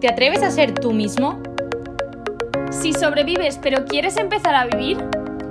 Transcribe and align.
¿Te 0.00 0.06
atreves 0.06 0.44
a 0.44 0.52
ser 0.52 0.74
tú 0.74 0.92
mismo? 0.92 1.42
Si 2.70 2.92
sobrevives 2.92 3.58
pero 3.60 3.84
quieres 3.84 4.16
empezar 4.16 4.54
a 4.54 4.66
vivir, 4.66 4.96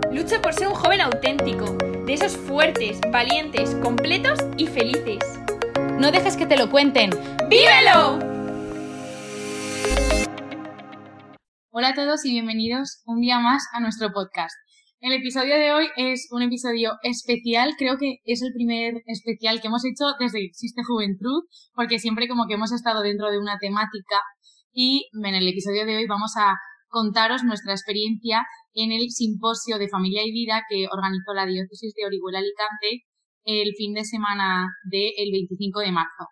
lucha 0.10 0.42
por 0.42 0.54
ser 0.54 0.70
un 0.70 0.74
joven 0.74 1.02
auténtico, 1.02 1.66
de 2.06 2.14
esos 2.14 2.38
fuertes, 2.38 3.02
valientes, 3.12 3.76
completos 3.84 4.40
y 4.56 4.68
felices. 4.68 5.20
No 6.00 6.12
dejes 6.12 6.38
que 6.38 6.46
te 6.46 6.56
lo 6.56 6.70
cuenten. 6.70 7.10
¡Vívelo! 7.50 8.20
Hola 11.72 11.90
a 11.90 11.94
todos 11.94 12.24
y 12.24 12.32
bienvenidos 12.32 13.02
un 13.06 13.20
día 13.20 13.40
más 13.40 13.68
a 13.74 13.82
nuestro 13.82 14.14
podcast. 14.14 14.56
El 15.00 15.14
episodio 15.14 15.54
de 15.56 15.72
hoy 15.74 15.86
es 15.96 16.28
un 16.32 16.42
episodio 16.42 16.94
especial, 17.04 17.76
creo 17.78 17.98
que 18.00 18.18
es 18.26 18.42
el 18.42 18.52
primer 18.52 18.96
especial 19.06 19.62
que 19.62 19.68
hemos 19.68 19.86
hecho 19.86 20.06
desde 20.20 20.44
existe 20.44 20.82
Juventud, 20.84 21.44
porque 21.76 22.00
siempre 22.00 22.28
como 22.28 22.48
que 22.48 22.56
hemos 22.56 22.72
estado 22.72 23.04
dentro 23.04 23.30
de 23.30 23.38
una 23.38 23.60
temática 23.60 24.18
y 24.74 25.08
en 25.14 25.36
el 25.36 25.48
episodio 25.48 25.86
de 25.86 25.98
hoy 25.98 26.08
vamos 26.08 26.34
a 26.36 26.56
contaros 26.88 27.44
nuestra 27.44 27.74
experiencia 27.74 28.44
en 28.74 28.92
el 28.92 29.12
simposio 29.12 29.78
de 29.78 29.88
familia 29.88 30.26
y 30.26 30.32
vida 30.32 30.64
que 30.68 30.88
organizó 30.92 31.36
la 31.36 31.46
diócesis 31.46 31.94
de 31.94 32.06
Orihuela 32.08 32.40
Alicante 32.40 33.04
el 33.44 33.74
fin 33.78 33.94
de 33.94 34.04
semana 34.04 34.66
del 34.90 35.32
25 35.32 35.80
de 35.80 35.92
marzo. 35.92 36.26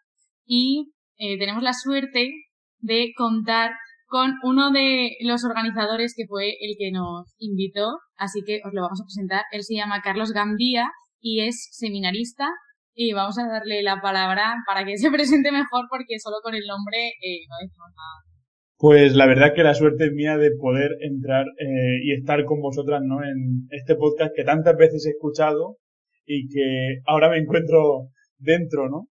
Y 0.43 0.91
eh, 1.17 1.37
tenemos 1.37 1.61
la 1.61 1.73
suerte 1.73 2.31
de 2.79 3.13
contar 3.15 3.73
con 4.07 4.33
uno 4.43 4.71
de 4.71 5.11
los 5.21 5.43
organizadores 5.43 6.13
que 6.15 6.27
fue 6.27 6.49
el 6.59 6.75
que 6.77 6.91
nos 6.91 7.33
invitó, 7.37 7.99
así 8.17 8.41
que 8.45 8.61
os 8.65 8.73
lo 8.73 8.81
vamos 8.81 9.01
a 9.01 9.05
presentar. 9.05 9.43
Él 9.51 9.63
se 9.63 9.75
llama 9.75 10.01
Carlos 10.03 10.31
Gandía 10.31 10.89
y 11.19 11.41
es 11.41 11.69
seminarista 11.71 12.47
y 12.93 13.13
vamos 13.13 13.37
a 13.37 13.47
darle 13.47 13.83
la 13.83 13.99
palabra 14.01 14.55
para 14.67 14.85
que 14.85 14.97
se 14.97 15.11
presente 15.11 15.51
mejor 15.51 15.85
porque 15.89 16.19
solo 16.19 16.37
con 16.43 16.55
el 16.55 16.65
nombre 16.67 17.09
eh, 17.21 17.45
no 17.49 17.55
decimos 17.61 17.89
nada. 17.89 18.35
Pues 18.77 19.15
la 19.15 19.25
verdad 19.25 19.53
que 19.55 19.63
la 19.63 19.73
suerte 19.73 20.07
es 20.07 20.11
mía 20.11 20.37
de 20.37 20.51
poder 20.51 20.91
entrar 20.99 21.45
eh, 21.59 21.99
y 22.03 22.13
estar 22.13 22.43
con 22.43 22.59
vosotras 22.59 23.01
¿no? 23.05 23.23
en 23.23 23.67
este 23.71 23.95
podcast 23.95 24.33
que 24.35 24.43
tantas 24.43 24.75
veces 24.75 25.05
he 25.05 25.11
escuchado 25.11 25.77
y 26.25 26.47
que 26.49 26.99
ahora 27.07 27.29
me 27.29 27.37
encuentro 27.37 28.09
dentro, 28.37 28.89
¿no? 28.89 29.07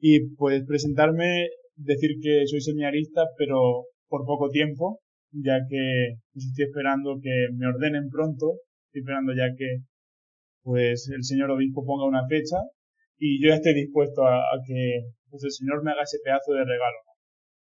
Y 0.00 0.34
pues 0.34 0.64
presentarme, 0.66 1.48
decir 1.76 2.12
que 2.22 2.46
soy 2.46 2.60
seminarista, 2.60 3.22
pero 3.36 3.84
por 4.08 4.24
poco 4.24 4.48
tiempo, 4.48 5.00
ya 5.32 5.58
que 5.68 6.16
pues, 6.32 6.46
estoy 6.46 6.64
esperando 6.66 7.18
que 7.22 7.48
me 7.54 7.66
ordenen 7.66 8.08
pronto, 8.08 8.60
estoy 8.86 9.00
esperando 9.00 9.32
ya 9.34 9.54
que 9.56 9.84
pues 10.62 11.08
el 11.14 11.24
señor 11.24 11.50
obispo 11.50 11.84
ponga 11.84 12.06
una 12.06 12.26
fecha 12.26 12.56
y 13.18 13.42
yo 13.42 13.52
estoy 13.52 13.74
dispuesto 13.74 14.26
a, 14.26 14.42
que 14.66 15.10
pues 15.30 15.44
el 15.44 15.52
señor 15.52 15.82
me 15.82 15.92
haga 15.92 16.02
ese 16.02 16.18
pedazo 16.22 16.52
de 16.52 16.64
regalo. 16.64 16.98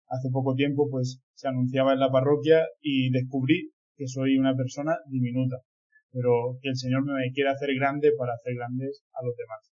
Hace 0.08 0.30
poco 0.32 0.56
tiempo 0.56 0.90
pues 0.90 1.22
se 1.34 1.48
anunciaba 1.48 1.94
en 1.94 2.00
la 2.00 2.12
parroquia 2.12 2.66
y 2.82 3.12
descubrí 3.12 3.72
que 3.96 4.08
soy 4.08 4.38
una 4.38 4.56
persona 4.56 4.98
diminuta, 5.08 5.58
pero 6.12 6.58
que 6.62 6.70
el 6.70 6.76
señor 6.76 7.06
me 7.06 7.32
quiere 7.34 7.50
hacer 7.50 7.70
grande 7.76 8.12
para 8.18 8.34
hacer 8.34 8.56
grandes 8.56 9.04
a 9.14 9.26
los 9.26 9.36
demás. 9.36 9.72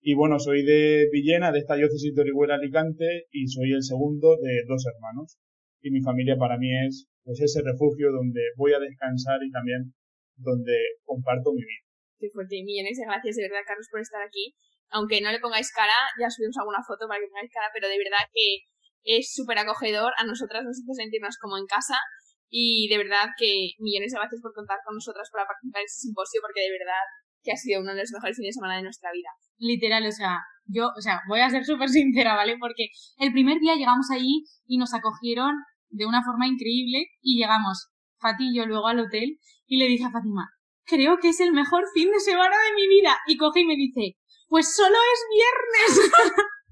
Y 0.00 0.14
bueno, 0.14 0.38
soy 0.38 0.64
de 0.64 1.08
Villena, 1.10 1.50
de 1.50 1.60
esta 1.60 1.76
diócesis 1.76 2.14
de 2.14 2.20
Orihuela 2.20 2.56
Alicante, 2.56 3.24
y 3.32 3.48
soy 3.48 3.72
el 3.72 3.82
segundo 3.82 4.36
de 4.36 4.62
dos 4.68 4.84
hermanos 4.86 5.38
y 5.84 5.92
mi 5.92 6.00
familia 6.00 6.40
para 6.40 6.56
mí 6.56 6.72
es 6.88 7.06
pues 7.22 7.40
ese 7.40 7.60
refugio 7.60 8.08
donde 8.08 8.40
voy 8.56 8.72
a 8.72 8.80
descansar 8.80 9.36
y 9.44 9.52
también 9.52 9.92
donde 10.36 10.72
comparto 11.04 11.52
mi 11.52 11.60
vida. 11.60 11.84
Qué 12.18 12.32
fuerte. 12.32 12.64
Millones 12.64 12.96
de 12.96 13.04
gracias 13.04 13.36
de 13.36 13.44
verdad, 13.44 13.68
Carlos, 13.68 13.88
por 13.92 14.00
estar 14.00 14.24
aquí. 14.24 14.56
Aunque 14.88 15.20
no 15.20 15.28
le 15.28 15.44
pongáis 15.44 15.68
cara, 15.72 15.92
ya 16.16 16.32
subimos 16.32 16.56
alguna 16.56 16.80
foto 16.80 17.04
para 17.04 17.20
que 17.20 17.28
pongáis 17.28 17.52
cara, 17.52 17.68
pero 17.72 17.88
de 17.88 18.00
verdad 18.00 18.24
que 18.32 18.64
es 19.04 19.28
súper 19.28 19.60
acogedor. 19.60 20.12
A 20.16 20.24
nosotras 20.24 20.64
nos 20.64 20.80
hace 20.80 20.94
sentirnos 20.96 21.36
como 21.36 21.60
en 21.60 21.68
casa. 21.68 22.00
Y 22.48 22.88
de 22.88 22.96
verdad 22.96 23.28
que 23.36 23.76
millones 23.76 24.12
de 24.12 24.18
gracias 24.18 24.40
por 24.40 24.56
contar 24.56 24.80
con 24.88 24.96
nosotras 24.96 25.28
para 25.28 25.44
participar 25.44 25.84
en 25.84 25.90
este 25.90 26.08
simposio, 26.08 26.40
porque 26.40 26.64
de 26.64 26.72
verdad 26.72 27.04
que 27.44 27.52
ha 27.52 27.60
sido 27.60 27.84
uno 27.84 27.92
de 27.92 28.00
los 28.00 28.12
mejores 28.12 28.36
fines 28.36 28.56
de 28.56 28.60
semana 28.60 28.76
de 28.80 28.88
nuestra 28.88 29.12
vida. 29.12 29.28
Literal, 29.58 30.06
o 30.06 30.12
sea, 30.12 30.40
yo, 30.64 30.88
o 30.96 31.00
sea, 31.00 31.20
voy 31.28 31.40
a 31.40 31.50
ser 31.50 31.64
súper 31.64 31.88
sincera, 31.88 32.34
¿vale? 32.34 32.56
Porque 32.58 32.88
el 33.18 33.32
primer 33.32 33.60
día 33.60 33.76
llegamos 33.76 34.08
ahí 34.10 34.44
y 34.66 34.78
nos 34.78 34.94
acogieron 34.94 35.52
de 35.94 36.06
una 36.06 36.22
forma 36.22 36.46
increíble 36.46 37.06
y 37.22 37.38
llegamos 37.38 37.88
Fati 38.18 38.50
y 38.50 38.56
yo 38.56 38.66
luego 38.66 38.88
al 38.88 39.00
hotel 39.00 39.38
y 39.66 39.78
le 39.78 39.86
dije 39.86 40.04
a 40.04 40.10
Fatima, 40.10 40.48
creo 40.84 41.18
que 41.18 41.28
es 41.28 41.40
el 41.40 41.52
mejor 41.52 41.84
fin 41.94 42.10
de 42.10 42.20
semana 42.20 42.56
de 42.68 42.74
mi 42.74 42.88
vida. 42.88 43.16
Y 43.26 43.36
coge 43.36 43.60
y 43.60 43.66
me 43.66 43.76
dice, 43.76 44.16
pues 44.48 44.74
solo 44.74 44.96
es 44.96 45.20
viernes. 45.30 46.12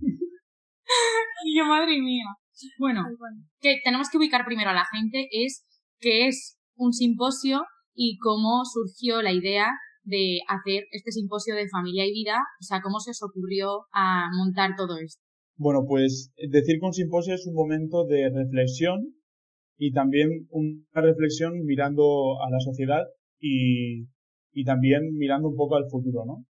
y 1.44 1.58
yo, 1.58 1.64
madre 1.64 2.00
mía. 2.00 2.24
Bueno, 2.78 3.04
que 3.60 3.80
tenemos 3.82 4.08
que 4.08 4.18
ubicar 4.18 4.44
primero 4.44 4.70
a 4.70 4.74
la 4.74 4.84
gente 4.84 5.28
es 5.32 5.66
que 5.98 6.28
es 6.28 6.58
un 6.76 6.92
simposio 6.92 7.64
y 7.94 8.18
cómo 8.18 8.62
surgió 8.64 9.20
la 9.20 9.32
idea 9.32 9.68
de 10.04 10.40
hacer 10.48 10.84
este 10.90 11.12
simposio 11.12 11.54
de 11.54 11.68
familia 11.68 12.06
y 12.06 12.12
vida, 12.12 12.38
o 12.60 12.64
sea, 12.64 12.80
cómo 12.82 13.00
se 13.00 13.10
os 13.10 13.22
ocurrió 13.22 13.86
a 13.92 14.28
montar 14.32 14.74
todo 14.76 14.98
esto. 14.98 15.21
Bueno, 15.56 15.84
pues 15.86 16.32
decir 16.36 16.80
que 16.80 16.86
un 16.86 16.92
simposio 16.92 17.34
es 17.34 17.46
un 17.46 17.54
momento 17.54 18.04
de 18.06 18.30
reflexión 18.30 19.14
y 19.76 19.92
también 19.92 20.48
una 20.50 20.82
reflexión 21.02 21.64
mirando 21.64 22.40
a 22.42 22.50
la 22.50 22.60
sociedad 22.60 23.04
y, 23.38 24.06
y 24.52 24.64
también 24.64 25.14
mirando 25.16 25.48
un 25.48 25.56
poco 25.56 25.76
al 25.76 25.88
futuro, 25.90 26.24
¿no? 26.24 26.44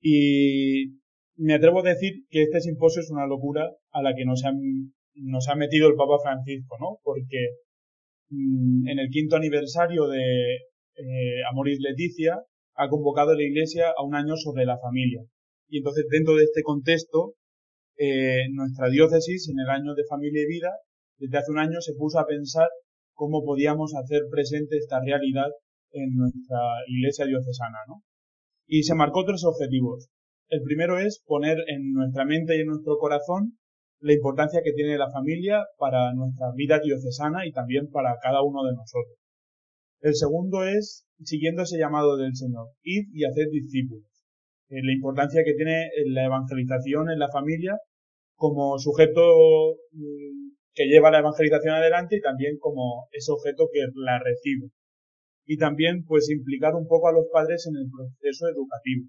Y 0.00 0.98
me 1.36 1.54
atrevo 1.54 1.80
a 1.80 1.90
decir 1.94 2.24
que 2.30 2.42
este 2.42 2.60
simposio 2.60 3.00
es 3.00 3.10
una 3.10 3.26
locura 3.26 3.70
a 3.90 4.02
la 4.02 4.14
que 4.14 4.24
nos 4.24 4.44
ha, 4.44 4.52
nos 5.14 5.48
ha 5.48 5.54
metido 5.56 5.88
el 5.88 5.96
Papa 5.96 6.18
Francisco, 6.22 6.76
¿no? 6.80 6.98
Porque 7.02 7.48
mm, 8.30 8.88
en 8.88 8.98
el 8.98 9.08
quinto 9.08 9.36
aniversario 9.36 10.06
de 10.08 10.56
eh, 10.96 11.42
Amoris 11.50 11.80
Leticia 11.80 12.38
ha 12.74 12.88
convocado 12.88 13.34
la 13.34 13.42
Iglesia 13.42 13.86
a 13.96 14.04
un 14.04 14.14
año 14.14 14.36
sobre 14.36 14.66
la 14.66 14.78
familia. 14.78 15.22
Y 15.68 15.78
entonces 15.78 16.06
dentro 16.10 16.36
de 16.36 16.44
este 16.44 16.62
contexto 16.62 17.34
eh, 17.96 18.44
nuestra 18.52 18.88
diócesis 18.88 19.48
en 19.48 19.58
el 19.60 19.68
año 19.68 19.94
de 19.94 20.04
familia 20.08 20.42
y 20.42 20.46
vida, 20.46 20.70
desde 21.18 21.38
hace 21.38 21.50
un 21.52 21.58
año 21.58 21.80
se 21.80 21.94
puso 21.94 22.18
a 22.18 22.26
pensar 22.26 22.68
cómo 23.14 23.44
podíamos 23.44 23.94
hacer 23.94 24.22
presente 24.30 24.76
esta 24.76 25.00
realidad 25.00 25.50
en 25.92 26.16
nuestra 26.16 26.58
iglesia 26.88 27.26
diocesana, 27.26 27.78
¿no? 27.86 28.02
Y 28.66 28.82
se 28.82 28.94
marcó 28.94 29.24
tres 29.24 29.44
objetivos. 29.44 30.08
El 30.48 30.62
primero 30.62 30.98
es 30.98 31.22
poner 31.24 31.58
en 31.68 31.92
nuestra 31.92 32.24
mente 32.24 32.56
y 32.56 32.60
en 32.60 32.66
nuestro 32.66 32.98
corazón 32.98 33.58
la 34.00 34.12
importancia 34.12 34.60
que 34.62 34.72
tiene 34.72 34.98
la 34.98 35.10
familia 35.10 35.64
para 35.78 36.12
nuestra 36.12 36.48
vida 36.54 36.80
diocesana 36.80 37.46
y 37.46 37.52
también 37.52 37.90
para 37.90 38.16
cada 38.22 38.42
uno 38.42 38.64
de 38.64 38.74
nosotros. 38.74 39.16
El 40.00 40.14
segundo 40.14 40.64
es, 40.64 41.06
siguiendo 41.22 41.62
ese 41.62 41.78
llamado 41.78 42.16
del 42.16 42.34
Señor, 42.34 42.68
id 42.82 43.08
y 43.14 43.24
hacer 43.24 43.48
discípulos. 43.48 44.04
Eh, 44.68 44.80
la 44.82 44.92
importancia 44.92 45.42
que 45.44 45.54
tiene 45.54 45.88
la 46.06 46.24
evangelización 46.24 47.10
en 47.10 47.18
la 47.18 47.30
familia 47.30 47.78
como 48.36 48.78
sujeto 48.78 49.76
mm, 49.92 50.54
que 50.74 50.86
lleva 50.86 51.10
la 51.10 51.20
evangelización 51.20 51.74
adelante 51.74 52.16
y 52.16 52.20
también 52.20 52.58
como 52.58 53.08
ese 53.12 53.32
objeto 53.32 53.68
que 53.72 53.80
la 53.94 54.18
recibe. 54.18 54.70
Y 55.46 55.58
también 55.58 56.04
pues 56.04 56.30
implicar 56.30 56.74
un 56.74 56.86
poco 56.88 57.08
a 57.08 57.12
los 57.12 57.26
padres 57.32 57.66
en 57.68 57.76
el 57.76 57.90
proceso 57.90 58.48
educativo. 58.48 59.08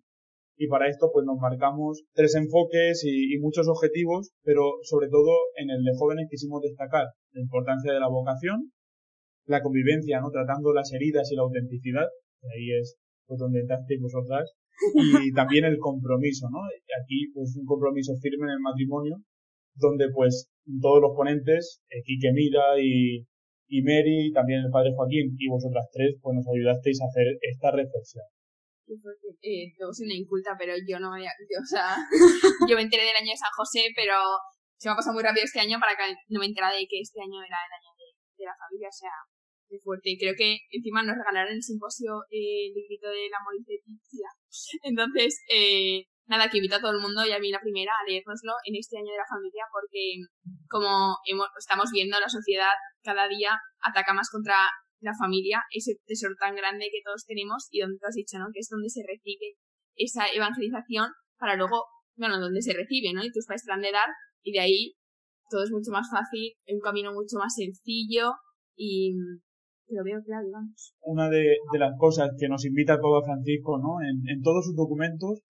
Y 0.57 0.67
para 0.67 0.87
esto 0.87 1.09
pues 1.11 1.25
nos 1.25 1.37
marcamos 1.39 2.03
tres 2.13 2.35
enfoques 2.35 3.03
y, 3.03 3.37
muchos 3.39 3.67
objetivos, 3.67 4.31
pero 4.43 4.79
sobre 4.83 5.09
todo 5.09 5.31
en 5.57 5.69
el 5.69 5.83
de 5.83 5.91
jóvenes 5.97 6.27
quisimos 6.29 6.61
destacar 6.61 7.07
la 7.33 7.41
importancia 7.41 7.91
de 7.91 7.99
la 7.99 8.07
vocación, 8.07 8.71
la 9.45 9.61
convivencia, 9.61 10.21
¿no? 10.21 10.31
Tratando 10.31 10.73
las 10.73 10.91
heridas 10.93 11.31
y 11.31 11.35
la 11.35 11.43
autenticidad, 11.43 12.07
ahí 12.53 12.71
es 12.79 12.97
pues, 13.27 13.39
donde 13.39 13.61
entrasteis 13.61 14.01
vosotras, 14.01 14.53
y 15.23 15.31
también 15.33 15.65
el 15.65 15.77
compromiso, 15.79 16.47
¿no? 16.51 16.59
Aquí, 17.01 17.31
pues, 17.33 17.55
un 17.57 17.65
compromiso 17.65 18.13
firme 18.21 18.45
en 18.47 18.53
el 18.53 18.59
matrimonio, 18.59 19.17
donde, 19.75 20.09
pues, 20.13 20.49
todos 20.81 21.01
los 21.01 21.15
ponentes, 21.15 21.81
eh, 21.89 22.01
Quique 22.03 22.31
Mira 22.33 22.79
y, 22.81 23.25
y 23.67 23.81
Mary, 23.81 24.31
también 24.33 24.65
el 24.65 24.71
padre 24.71 24.93
Joaquín 24.95 25.35
y 25.37 25.49
vosotras 25.49 25.85
tres, 25.91 26.17
pues 26.21 26.35
nos 26.35 26.47
ayudasteis 26.47 27.01
a 27.01 27.09
hacer 27.09 27.27
esta 27.41 27.71
reflexión. 27.71 28.25
Eh, 29.41 29.73
yo 29.73 29.89
soy 29.89 30.05
una 30.05 30.21
inculta, 30.21 30.53
pero 30.57 30.73
yo 30.77 30.99
no 30.99 31.09
me, 31.09 31.25
yo, 31.25 31.57
o 31.57 31.65
sea, 31.65 31.97
yo 32.69 32.75
me 32.75 32.85
enteré 32.85 33.01
del 33.01 33.17
año 33.17 33.33
de 33.33 33.41
San 33.41 33.53
José, 33.57 33.89
pero 33.95 34.13
se 34.77 34.89
me 34.89 34.93
ha 34.93 34.99
pasado 34.99 35.17
muy 35.17 35.25
rápido 35.25 35.45
este 35.45 35.59
año 35.59 35.81
para 35.81 35.97
que 35.97 36.13
no 36.29 36.39
me 36.39 36.45
enterara 36.45 36.77
de 36.77 36.85
que 36.85 37.01
este 37.01 37.17
año 37.17 37.41
era 37.41 37.57
el 37.65 37.73
año 37.73 37.91
de, 37.97 38.07
de 38.13 38.45
la 38.45 38.53
familia, 38.53 38.89
o 38.89 38.97
sea, 38.97 39.15
muy 39.69 39.79
fuerte. 39.79 40.11
Y 40.11 40.17
creo 40.17 40.33
que 40.37 40.59
encima 40.71 41.03
nos 41.03 41.17
regalaron 41.17 41.53
el 41.53 41.63
simposio 41.63 42.23
eh, 42.29 42.67
el 42.67 42.73
librito 42.73 43.09
de 43.09 43.29
la 43.29 43.39
Leticia. 43.65 44.29
Entonces, 44.83 45.41
eh, 45.49 46.05
nada, 46.27 46.49
que 46.49 46.57
invito 46.57 46.75
a 46.75 46.81
todo 46.81 46.91
el 46.91 47.01
mundo 47.01 47.25
y 47.25 47.31
a 47.31 47.39
mí 47.39 47.51
la 47.51 47.61
primera 47.61 47.91
a 47.91 48.09
leérnoslo 48.09 48.53
en 48.65 48.75
este 48.75 48.97
año 48.97 49.11
de 49.11 49.21
la 49.21 49.29
familia 49.29 49.63
porque 49.71 50.25
como 50.69 51.17
hemos, 51.25 51.47
estamos 51.57 51.91
viendo 51.91 52.19
la 52.19 52.29
sociedad 52.29 52.73
cada 53.03 53.27
día 53.27 53.57
ataca 53.81 54.13
más 54.13 54.29
contra 54.29 54.55
la 55.01 55.13
familia, 55.13 55.61
ese 55.71 56.01
tesoro 56.05 56.33
tan 56.39 56.55
grande 56.55 56.89
que 56.91 57.03
todos 57.03 57.25
tenemos 57.25 57.67
y 57.69 57.81
donde 57.81 57.97
tú 57.99 58.07
has 58.07 58.15
dicho, 58.15 58.39
¿no? 58.39 58.47
Que 58.51 58.59
es 58.59 58.69
donde 58.69 58.89
se 58.89 59.03
recibe 59.05 59.53
esa 59.95 60.25
evangelización 60.33 61.11
para 61.37 61.55
luego, 61.55 61.85
bueno, 62.17 62.39
donde 62.39 62.61
se 62.61 62.73
recibe, 62.73 63.13
¿no? 63.13 63.23
Y 63.23 63.31
tus 63.31 63.45
padres 63.45 63.63
te 63.65 63.81
de 63.81 63.91
dar 63.91 64.09
y 64.41 64.53
de 64.53 64.59
ahí 64.59 64.95
todo 65.49 65.63
es 65.63 65.71
mucho 65.71 65.91
más 65.91 66.07
fácil, 66.09 66.53
un 66.67 66.79
camino 66.79 67.13
mucho 67.13 67.37
más 67.37 67.53
sencillo 67.53 68.33
y 68.75 69.13
Una 71.01 71.29
de, 71.29 71.57
las 71.77 71.97
cosas 71.97 72.31
que 72.39 72.47
nos 72.47 72.65
invita 72.65 72.93
a 72.93 72.97
Papa 72.97 73.25
Francisco, 73.25 73.77
¿no? 73.77 74.01
En, 74.01 74.41
todos 74.41 74.65
sus 74.65 74.75
documentos 74.75 75.41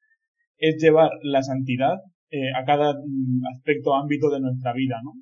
es 0.57 0.75
llevar 0.81 1.11
la 1.23 1.41
santidad 1.41 1.95
eh, 2.31 2.51
a 2.55 2.63
cada 2.65 2.93
mm, 2.93 3.45
aspecto, 3.55 3.95
ámbito 3.95 4.29
de 4.29 4.41
nuestra 4.41 4.73
vida, 4.73 4.97
¿no? 5.03 5.13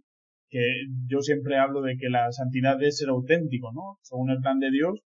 Que 0.49 0.61
yo 1.07 1.21
siempre 1.21 1.57
hablo 1.57 1.81
de 1.81 1.97
que 1.97 2.09
la 2.09 2.31
santidad 2.31 2.81
es 2.81 2.97
ser 2.97 3.09
auténtico, 3.09 3.71
¿no? 3.73 3.97
Según 4.01 4.29
el 4.31 4.39
plan 4.39 4.59
de 4.59 4.71
Dios. 4.71 4.99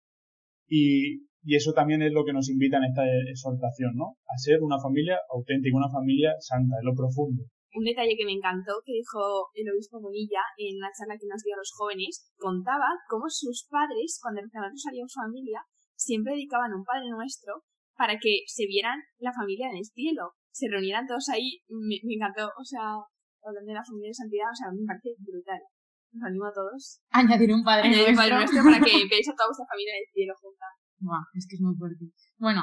Y, 0.68 1.26
y 1.42 1.56
eso 1.56 1.72
también 1.72 2.02
es 2.02 2.12
lo 2.12 2.24
que 2.24 2.32
nos 2.32 2.48
invita 2.48 2.78
en 2.78 2.84
esta 2.84 3.04
exhortación, 3.30 3.94
¿no? 3.96 4.16
A 4.26 4.38
ser 4.38 4.62
una 4.62 4.80
familia 4.80 5.18
auténtica, 5.30 5.76
una 5.76 5.90
familia 5.90 6.32
santa, 6.40 6.76
en 6.80 6.86
lo 6.86 6.94
profundo 6.94 7.44
un 7.74 7.84
detalle 7.84 8.14
que 8.16 8.24
me 8.24 8.38
encantó 8.38 8.78
que 8.86 8.94
dijo 8.94 9.50
el 9.54 9.66
obispo 9.70 10.00
Bonilla 10.00 10.42
en 10.56 10.78
una 10.78 10.94
charla 10.94 11.18
que 11.18 11.26
nos 11.26 11.42
dio 11.42 11.54
a 11.54 11.62
los 11.62 11.72
jóvenes, 11.74 12.30
contaba 12.38 12.86
cómo 13.08 13.26
sus 13.28 13.66
padres, 13.68 14.18
cuando 14.22 14.40
empezaron 14.40 14.70
a 14.70 14.78
salir 14.78 15.02
su 15.06 15.18
familia, 15.18 15.60
siempre 15.96 16.34
dedicaban 16.34 16.74
un 16.74 16.84
Padre 16.84 17.10
Nuestro 17.10 17.64
para 17.96 18.18
que 18.18 18.42
se 18.46 18.66
vieran 18.66 18.98
la 19.18 19.32
familia 19.32 19.70
en 19.70 19.78
el 19.78 19.86
cielo, 19.86 20.34
se 20.50 20.66
reunieran 20.70 21.06
todos 21.06 21.28
ahí, 21.30 21.62
me, 21.68 21.98
encantó, 21.98 22.46
o 22.46 22.64
sea, 22.64 22.98
hablando 23.42 23.70
de 23.70 23.78
la 23.78 23.84
familia 23.84 24.10
de 24.10 24.22
santidad, 24.22 24.50
o 24.50 24.56
sea, 24.56 24.70
me 24.70 24.86
parece 24.86 25.14
brutal. 25.18 25.62
Os 26.14 26.22
animo 26.22 26.46
a 26.46 26.54
todos. 26.54 27.02
Añadir 27.10 27.50
un 27.50 27.62
Padre 27.62 27.90
Añadir 27.90 28.10
un 28.10 28.16
Padre 28.16 28.34
Nuestro 28.38 28.62
para 28.62 28.78
que 28.78 28.94
veáis 29.10 29.28
a 29.30 29.34
toda 29.34 29.50
vuestra 29.50 29.66
familia 29.66 29.94
en 29.94 30.02
el 30.02 30.10
cielo 30.14 30.34
junta. 30.38 30.66
Buah, 31.02 31.26
es 31.34 31.46
que 31.50 31.56
es 31.58 31.62
muy 31.62 31.74
fuerte. 31.74 32.06
Bueno, 32.38 32.62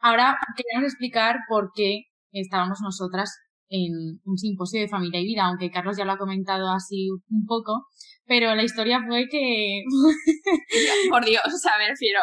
ahora 0.00 0.34
queremos 0.58 0.90
explicar 0.90 1.38
por 1.48 1.70
qué 1.74 2.10
estábamos 2.32 2.78
nosotras 2.82 3.30
en 3.70 4.20
un 4.24 4.36
simposio 4.36 4.80
de 4.80 4.88
familia 4.88 5.20
y 5.20 5.26
vida, 5.26 5.46
aunque 5.46 5.70
Carlos 5.70 5.96
ya 5.96 6.04
lo 6.04 6.12
ha 6.12 6.18
comentado 6.18 6.70
así 6.70 7.08
un 7.08 7.46
poco, 7.46 7.86
pero 8.26 8.54
la 8.54 8.64
historia 8.64 9.00
fue 9.06 9.26
que... 9.30 9.82
Por 11.10 11.24
Dios, 11.24 11.42
o 11.46 11.58
sea, 11.58 11.72
me 11.78 11.88
refiero, 11.88 12.20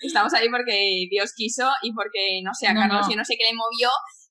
estamos 0.00 0.34
ahí 0.34 0.48
porque 0.50 1.06
Dios 1.08 1.32
quiso 1.36 1.68
y 1.82 1.92
porque, 1.94 2.42
no 2.44 2.52
sé, 2.52 2.66
a 2.66 2.74
Carlos 2.74 3.06
yo 3.08 3.16
no 3.16 3.24
sé 3.24 3.36
qué 3.38 3.44
le 3.44 3.54
movió, 3.54 3.88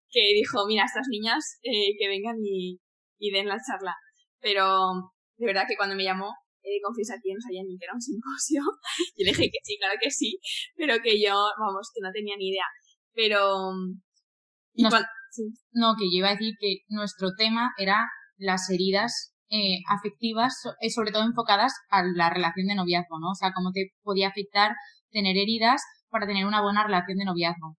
que 0.09 0.33
dijo, 0.35 0.65
mira, 0.67 0.83
estas 0.85 1.07
niñas 1.09 1.59
eh, 1.63 1.95
que 1.97 2.07
vengan 2.07 2.35
y, 2.43 2.79
y 3.17 3.31
den 3.31 3.47
la 3.47 3.57
charla. 3.57 3.95
Pero 4.39 5.13
de 5.37 5.45
verdad 5.45 5.65
que 5.67 5.75
cuando 5.75 5.95
me 5.95 6.03
llamó, 6.03 6.31
he 6.63 6.73
de 6.73 6.81
confesar 6.83 7.17
que 7.23 7.33
no 7.33 7.39
sabía 7.41 7.63
ni 7.63 7.77
que 7.77 7.85
era 7.85 7.93
un 7.93 8.01
simposio. 8.01 8.61
Yo 9.15 9.25
le 9.25 9.31
dije 9.31 9.49
que 9.51 9.59
sí, 9.63 9.77
claro 9.79 9.95
que 10.01 10.11
sí, 10.11 10.39
pero 10.75 10.95
que 11.01 11.19
yo, 11.19 11.33
vamos, 11.59 11.91
que 11.93 12.01
no 12.01 12.11
tenía 12.11 12.35
ni 12.37 12.49
idea. 12.49 12.65
Pero... 13.13 13.71
Y 14.73 14.83
no, 15.71 15.95
que 15.97 16.05
yo 16.05 16.19
iba 16.19 16.29
a 16.29 16.35
decir 16.35 16.53
que 16.59 16.77
nuestro 16.89 17.29
tema 17.37 17.71
era 17.77 18.07
las 18.37 18.69
heridas 18.69 19.33
eh, 19.49 19.79
afectivas, 19.89 20.53
eh, 20.81 20.89
sobre 20.89 21.11
todo 21.11 21.23
enfocadas 21.23 21.73
a 21.89 22.03
la 22.03 22.29
relación 22.29 22.67
de 22.67 22.75
noviazgo, 22.75 23.19
¿no? 23.19 23.31
O 23.31 23.35
sea, 23.35 23.53
cómo 23.53 23.71
te 23.71 23.91
podía 24.03 24.27
afectar 24.27 24.73
tener 25.11 25.37
heridas 25.37 25.81
para 26.09 26.27
tener 26.27 26.45
una 26.45 26.61
buena 26.61 26.83
relación 26.83 27.17
de 27.17 27.25
noviazgo. 27.25 27.77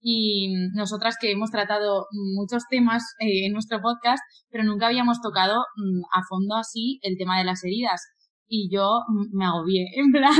Y 0.00 0.54
nosotras 0.74 1.16
que 1.20 1.30
hemos 1.30 1.50
tratado 1.50 2.06
muchos 2.10 2.64
temas 2.70 3.02
eh, 3.18 3.46
en 3.46 3.52
nuestro 3.52 3.80
podcast, 3.82 4.22
pero 4.48 4.64
nunca 4.64 4.86
habíamos 4.86 5.20
tocado 5.20 5.60
mm, 5.76 6.02
a 6.12 6.22
fondo 6.26 6.56
así 6.56 6.98
el 7.02 7.18
tema 7.18 7.38
de 7.38 7.44
las 7.44 7.62
heridas 7.64 8.00
y 8.52 8.68
yo 8.68 9.06
me 9.32 9.46
agobié, 9.46 9.86
en 9.94 10.10
plan, 10.10 10.34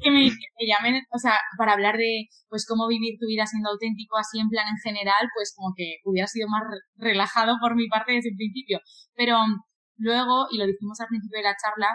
que, 0.00 0.10
me, 0.10 0.30
llamen, 0.64 1.02
o 1.10 1.18
sea, 1.18 1.34
para 1.58 1.72
hablar 1.72 1.96
de, 1.96 2.28
pues, 2.48 2.64
cómo 2.68 2.86
vivir 2.86 3.18
tu 3.18 3.26
vida 3.26 3.44
siendo 3.46 3.70
auténtico 3.70 4.16
así 4.16 4.38
en 4.38 4.48
plan 4.48 4.68
en 4.68 4.78
general, 4.78 5.28
pues 5.34 5.52
como 5.56 5.74
que 5.76 5.96
hubiera 6.04 6.28
sido 6.28 6.46
más 6.48 6.62
relajado 6.96 7.56
por 7.60 7.74
mi 7.74 7.88
parte 7.88 8.12
desde 8.12 8.30
el 8.30 8.36
principio. 8.36 8.78
Pero 9.16 9.38
luego, 9.96 10.46
y 10.52 10.58
lo 10.58 10.66
dijimos 10.66 11.00
al 11.00 11.08
principio 11.08 11.38
de 11.38 11.50
la 11.50 11.56
charla, 11.58 11.90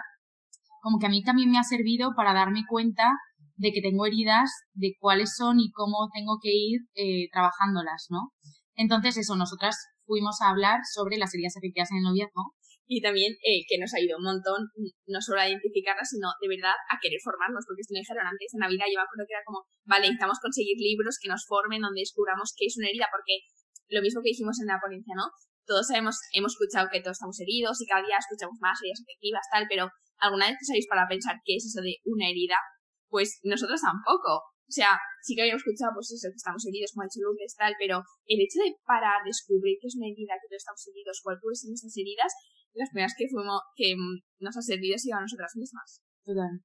como 0.81 0.99
que 0.99 1.07
a 1.07 1.09
mí 1.09 1.23
también 1.23 1.49
me 1.49 1.59
ha 1.59 1.63
servido 1.63 2.11
para 2.13 2.33
darme 2.33 2.65
cuenta 2.67 3.07
de 3.55 3.71
que 3.71 3.81
tengo 3.81 4.05
heridas, 4.05 4.51
de 4.73 4.95
cuáles 4.99 5.33
son 5.35 5.61
y 5.61 5.71
cómo 5.71 6.09
tengo 6.13 6.39
que 6.41 6.51
ir 6.51 6.81
eh, 6.95 7.29
trabajándolas, 7.31 8.07
¿no? 8.09 8.31
Entonces, 8.75 9.15
eso, 9.15 9.37
nosotras 9.37 9.77
fuimos 10.05 10.41
a 10.41 10.49
hablar 10.49 10.79
sobre 10.91 11.17
las 11.17 11.33
heridas 11.33 11.55
afectivas 11.55 11.89
en 11.91 11.97
el 11.97 12.03
noviazgo 12.03 12.53
y 12.89 13.05
también 13.05 13.37
eh, 13.45 13.61
que 13.69 13.77
nos 13.77 13.93
ha 13.93 14.01
ido 14.01 14.17
un 14.17 14.25
montón, 14.25 14.65
no 15.05 15.21
solo 15.21 15.37
a 15.37 15.45
identificarlas, 15.45 16.09
sino 16.09 16.33
de 16.41 16.49
verdad 16.49 16.73
a 16.89 16.97
querer 16.97 17.21
formarnos, 17.21 17.61
porque 17.69 17.85
esto 17.85 17.93
me 17.93 18.01
dijeron 18.01 18.25
antes 18.25 18.49
en 18.49 18.65
Navidad, 18.65 18.89
yo 18.89 18.97
me 18.97 19.05
acuerdo 19.05 19.29
que 19.29 19.37
era 19.37 19.45
como, 19.45 19.61
vale, 19.85 20.09
necesitamos 20.09 20.41
conseguir 20.41 20.73
libros 20.81 21.21
que 21.21 21.29
nos 21.29 21.45
formen, 21.45 21.85
donde 21.85 22.01
descubramos 22.01 22.49
qué 22.57 22.65
es 22.65 22.73
una 22.81 22.89
herida, 22.89 23.05
porque 23.13 23.45
lo 23.93 24.01
mismo 24.01 24.25
que 24.25 24.33
dijimos 24.33 24.57
en 24.57 24.73
la 24.73 24.81
ponencia, 24.81 25.13
¿no? 25.13 25.29
Todos 25.69 25.85
sabemos, 25.85 26.17
hemos 26.33 26.57
escuchado 26.57 26.89
que 26.89 26.97
todos 27.05 27.21
estamos 27.21 27.37
heridos 27.37 27.77
y 27.77 27.85
cada 27.85 28.01
día 28.01 28.17
escuchamos 28.17 28.57
más 28.57 28.81
heridas 28.81 29.05
efectivas, 29.05 29.45
tal, 29.53 29.69
pero 29.69 29.93
¿alguna 30.25 30.49
vez 30.49 30.57
te 30.57 30.65
sabéis 30.65 30.89
para 30.89 31.05
pensar 31.05 31.37
qué 31.45 31.61
es 31.61 31.69
eso 31.69 31.85
de 31.85 32.01
una 32.09 32.25
herida? 32.25 32.57
Pues 33.05 33.37
nosotros 33.45 33.77
tampoco. 33.77 34.49
O 34.65 34.73
sea, 34.73 34.97
sí 35.21 35.37
que 35.37 35.45
habíamos 35.45 35.61
escuchado, 35.61 35.93
pues 35.93 36.09
eso, 36.09 36.29
que 36.29 36.41
estamos 36.41 36.61
heridos, 36.65 36.89
como 36.93 37.05
ha 37.05 37.09
dicho 37.09 37.21
Lourdes, 37.21 37.53
tal, 37.53 37.73
pero 37.77 38.01
el 38.25 38.41
hecho 38.41 38.65
de 38.65 38.73
parar, 38.81 39.21
descubrir 39.25 39.77
qué 39.77 39.89
es 39.89 39.97
una 39.97 40.09
herida, 40.09 40.37
que 40.41 40.49
todos 40.49 40.61
estamos 40.61 40.81
heridos, 40.89 41.21
cuál 41.21 41.37
puede 41.41 41.57
ser 41.57 41.69
nuestras 41.69 41.97
heridas, 41.97 42.33
las 42.73 42.89
primeras 42.89 43.13
que 43.17 43.27
fuimos, 43.29 43.61
que 43.75 43.95
nos 44.39 44.57
ha 44.57 44.61
servido 44.61 44.95
ha 44.95 44.99
sido 44.99 45.17
a 45.17 45.21
nosotras 45.21 45.51
mismas. 45.55 46.01
Total. 46.25 46.61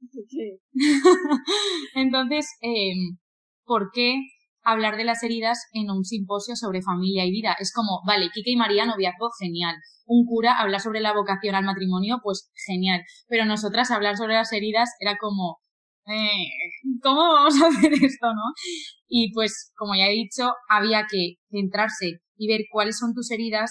Entonces, 1.94 2.46
eh, 2.60 2.92
¿por 3.64 3.90
qué 3.92 4.20
hablar 4.64 4.96
de 4.96 5.04
las 5.04 5.22
heridas 5.22 5.66
en 5.72 5.90
un 5.90 6.04
simposio 6.04 6.56
sobre 6.56 6.82
familia 6.82 7.24
y 7.24 7.30
vida? 7.30 7.56
Es 7.58 7.72
como, 7.72 8.00
vale, 8.06 8.30
Kike 8.32 8.52
y 8.52 8.56
María 8.56 8.86
noviazgo, 8.86 9.30
genial. 9.38 9.76
Un 10.06 10.26
cura 10.26 10.58
hablar 10.58 10.80
sobre 10.80 11.00
la 11.00 11.14
vocación 11.14 11.54
al 11.54 11.64
matrimonio, 11.64 12.20
pues 12.22 12.50
genial. 12.66 13.02
Pero 13.28 13.44
nosotras 13.44 13.90
hablar 13.90 14.16
sobre 14.16 14.34
las 14.34 14.52
heridas 14.52 14.90
era 15.00 15.16
como, 15.18 15.58
eh, 16.06 16.48
¿cómo 17.00 17.20
vamos 17.32 17.60
a 17.62 17.66
hacer 17.68 17.92
esto, 17.92 18.26
no? 18.34 18.52
Y 19.06 19.32
pues, 19.32 19.72
como 19.76 19.94
ya 19.94 20.08
he 20.08 20.14
dicho, 20.14 20.52
había 20.68 21.06
que 21.08 21.36
centrarse 21.50 22.20
y 22.36 22.48
ver 22.48 22.62
cuáles 22.70 22.98
son 22.98 23.14
tus 23.14 23.30
heridas 23.30 23.70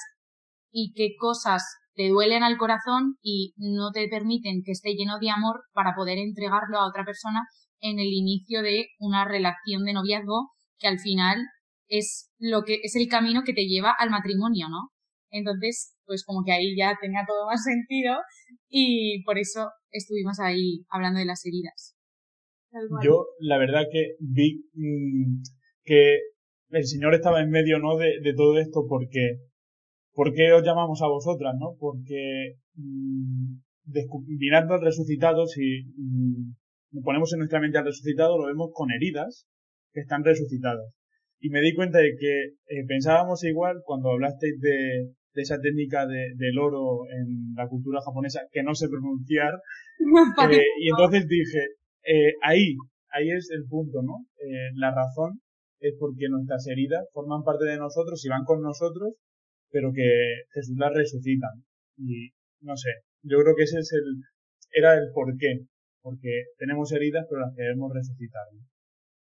y 0.72 0.94
qué 0.94 1.16
cosas 1.18 1.64
te 1.94 2.10
duelen 2.10 2.44
al 2.44 2.58
corazón 2.58 3.18
y 3.22 3.54
no 3.58 3.92
te 3.92 4.08
permiten 4.08 4.64
que 4.66 4.72
esté 4.72 4.94
lleno 4.96 5.20
de 5.20 5.30
amor 5.30 5.64
para 5.74 5.94
poder 5.96 6.18
entregarlo 6.18 6.78
a 6.78 6.88
otra 6.88 7.04
persona 7.06 7.42
en 7.82 8.00
el 8.00 8.08
inicio 8.08 8.62
de 8.62 8.88
una 9.00 9.26
relación 9.26 9.84
de 9.84 9.94
noviazgo 9.94 10.52
que 10.80 10.88
al 10.88 11.00
final 11.00 11.38
es 11.88 12.32
lo 12.40 12.64
que 12.64 12.80
es 12.84 12.96
el 12.96 13.08
camino 13.08 13.44
que 13.46 13.54
te 13.54 13.66
lleva 13.66 13.94
al 13.98 14.10
matrimonio, 14.10 14.68
¿no? 14.70 14.90
Entonces, 15.30 15.94
pues 16.06 16.24
como 16.26 16.44
que 16.46 16.52
ahí 16.52 16.76
ya 16.78 16.98
tenía 17.00 17.22
todo 17.28 17.46
más 17.46 17.64
sentido 17.64 18.18
y 18.70 19.24
por 19.24 19.38
eso 19.38 19.70
estuvimos 19.92 20.40
ahí 20.40 20.86
hablando 20.90 21.20
de 21.20 21.26
las 21.26 21.46
heridas. 21.46 21.96
Yo, 23.04 23.26
la 23.40 23.58
verdad 23.58 23.84
que 23.92 24.16
vi 24.20 24.64
mm, 24.74 25.42
que 25.84 26.20
el 26.70 26.86
Señor 26.86 27.14
estaba 27.14 27.42
en 27.42 27.50
medio, 27.50 27.80
¿no? 27.80 27.98
De, 27.98 28.22
de 28.24 28.34
todo 28.34 28.58
esto 28.58 28.86
porque 28.88 29.40
¿Por 30.14 30.34
qué 30.34 30.52
os 30.54 30.64
llamamos 30.64 31.02
a 31.02 31.08
vosotras, 31.08 31.56
no? 31.60 31.76
Porque 31.80 32.56
mmm, 32.76 33.56
mirando 34.40 34.76
al 34.76 34.82
resucitado, 34.82 35.48
si 35.48 35.84
mm, 35.96 37.02
ponemos 37.04 37.32
en 37.34 37.40
nuestra 37.40 37.60
mente 37.60 37.78
al 37.78 37.86
resucitado, 37.86 38.38
lo 38.38 38.48
vemos 38.48 38.70
con 38.74 38.92
heridas 38.92 39.48
que 39.94 40.02
están 40.02 40.24
resucitadas. 40.24 40.94
Y 41.40 41.50
me 41.50 41.62
di 41.62 41.74
cuenta 41.74 42.00
de 42.00 42.16
que 42.20 42.44
eh, 42.68 42.86
pensábamos 42.88 43.44
igual 43.44 43.82
cuando 43.84 44.12
hablasteis 44.12 44.60
de, 44.60 45.12
de 45.34 45.42
esa 45.42 45.60
técnica 45.60 46.06
de, 46.06 46.34
del 46.36 46.60
oro 46.60 47.06
en 47.10 47.54
la 47.56 47.68
cultura 47.68 48.02
japonesa 48.02 48.42
que 48.52 48.64
no 48.64 48.76
sé 48.76 48.88
pronunciar. 48.90 49.54
eh, 50.52 50.64
y 50.80 50.90
entonces 50.90 51.28
dije, 51.28 51.60
eh, 52.04 52.34
ahí, 52.44 52.76
ahí 53.12 53.32
es 53.32 53.50
el 53.52 53.66
punto, 53.68 54.02
¿no? 54.02 54.26
Eh, 54.38 54.72
la 54.76 54.94
razón 54.94 55.42
es 55.80 55.96
porque 56.00 56.30
nuestras 56.30 56.68
heridas 56.68 57.08
forman 57.14 57.44
parte 57.44 57.66
de 57.66 57.78
nosotros 57.78 58.24
y 58.26 58.30
van 58.30 58.44
con 58.44 58.62
nosotros 58.62 59.14
pero 59.72 59.92
que 59.96 60.46
Jesús 60.54 60.76
las 60.78 60.94
resucita. 60.94 61.48
Y 61.98 62.30
no 62.62 62.76
sé, 62.76 62.92
yo 63.24 63.40
creo 63.40 63.56
que 63.56 63.64
ese 63.64 63.80
es 63.80 63.92
el, 63.94 64.22
era 64.72 64.94
el 64.94 65.12
porqué, 65.14 65.66
porque 66.02 66.52
tenemos 66.58 66.92
heridas 66.92 67.26
pero 67.30 67.42
las 67.42 67.56
queremos 67.56 67.92
resucitar. 67.94 68.44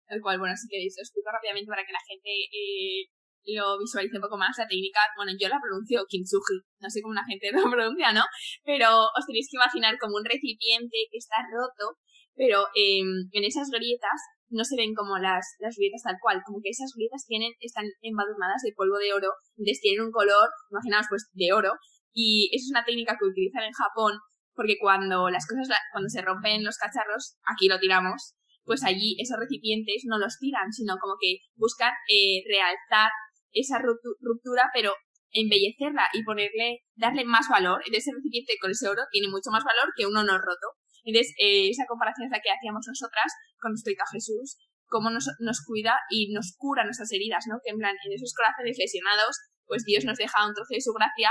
El 0.09 0.21
cual, 0.21 0.39
bueno, 0.39 0.57
si 0.57 0.69
queréis, 0.69 0.97
os 1.01 1.09
explico 1.09 1.31
rápidamente 1.33 1.69
para 1.69 1.85
que 1.85 1.93
la 1.93 2.05
gente 2.05 2.29
eh, 2.29 3.09
lo 3.57 3.79
visualice 3.79 4.17
un 4.17 4.23
poco 4.23 4.37
más. 4.37 4.53
La 4.59 4.69
técnica, 4.69 5.01
bueno, 5.17 5.33
yo 5.39 5.49
la 5.49 5.61
pronuncio 5.61 6.05
kintsugi, 6.09 6.61
no 6.81 6.89
sé 6.91 7.01
cómo 7.01 7.15
la 7.15 7.25
gente 7.25 7.51
lo 7.53 7.71
pronuncia, 7.71 8.13
¿no? 8.13 8.25
Pero 8.65 8.89
os 9.09 9.25
tenéis 9.27 9.49
que 9.49 9.57
imaginar 9.57 9.97
como 9.99 10.17
un 10.17 10.25
recipiente 10.25 11.09
que 11.11 11.19
está 11.19 11.37
roto, 11.49 11.97
pero 12.35 12.69
eh, 12.77 13.01
en 13.05 13.45
esas 13.45 13.69
grietas 13.71 14.21
no 14.53 14.65
se 14.65 14.77
ven 14.77 14.95
como 14.95 15.19
las, 15.19 15.57
las 15.59 15.77
grietas 15.77 16.03
tal 16.03 16.17
cual, 16.21 16.43
como 16.45 16.61
que 16.63 16.71
esas 16.71 16.93
grietas 16.95 17.25
tienen, 17.27 17.53
están 17.61 17.87
embadurnadas 18.03 18.63
de 18.63 18.73
polvo 18.77 18.99
de 18.99 19.13
oro, 19.13 19.33
entonces 19.57 19.81
tienen 19.81 20.07
un 20.07 20.13
color, 20.13 20.49
imaginaos 20.71 21.07
pues, 21.09 21.29
de 21.33 21.53
oro, 21.53 21.73
y 22.13 22.51
eso 22.53 22.69
es 22.69 22.71
una 22.71 22.85
técnica 22.85 23.17
que 23.19 23.27
utilizan 23.27 23.65
en 23.65 23.73
Japón, 23.73 24.19
porque 24.55 24.77
cuando 24.81 25.31
las 25.31 25.47
cosas, 25.47 25.69
cuando 25.93 26.09
se 26.09 26.23
rompen 26.23 26.65
los 26.65 26.77
cacharros, 26.77 27.37
aquí 27.49 27.69
lo 27.69 27.81
tiramos, 27.81 28.35
pues 28.65 28.85
allí 28.85 29.17
esos 29.19 29.39
recipientes 29.39 30.05
no 30.07 30.19
los 30.19 30.39
tiran, 30.39 30.71
sino 30.73 30.97
como 31.01 31.15
que 31.21 31.39
buscan 31.57 31.93
eh, 32.09 32.45
realzar 32.47 33.11
esa 33.53 33.79
ruptura, 33.79 34.71
pero 34.73 34.93
embellecerla 35.33 36.09
y 36.13 36.23
ponerle, 36.25 36.81
darle 36.95 37.25
más 37.25 37.49
valor. 37.49 37.81
Entonces 37.85 38.07
ese 38.07 38.17
recipiente 38.17 38.55
con 38.61 38.71
ese 38.71 38.89
oro 38.89 39.03
tiene 39.11 39.29
mucho 39.29 39.51
más 39.51 39.65
valor 39.65 39.93
que 39.97 40.07
un 40.07 40.17
honor 40.17 40.41
roto. 40.41 40.79
Entonces, 41.05 41.35
eh, 41.39 41.69
esa 41.69 41.87
comparación 41.87 42.27
es 42.27 42.33
la 42.33 42.41
que 42.41 42.51
hacíamos 42.51 42.87
nosotras 42.87 43.33
con 43.59 43.73
respecto 43.73 44.03
a 44.03 44.13
Jesús, 44.13 44.57
cómo 44.87 45.11
nos, 45.11 45.27
nos 45.41 45.65
cuida 45.67 45.99
y 46.11 46.33
nos 46.33 46.55
cura 46.57 46.85
nuestras 46.85 47.11
heridas, 47.13 47.45
¿no? 47.49 47.59
Que 47.65 47.73
en 47.73 47.79
plan, 47.79 47.97
en 47.97 48.13
esos 48.13 48.35
corazones 48.35 48.77
lesionados, 48.79 49.37
pues 49.67 49.85
Dios 49.85 50.05
nos 50.05 50.19
deja 50.19 50.47
un 50.47 50.55
trozo 50.55 50.75
de 50.75 50.81
su 50.81 50.93
gracia 50.93 51.31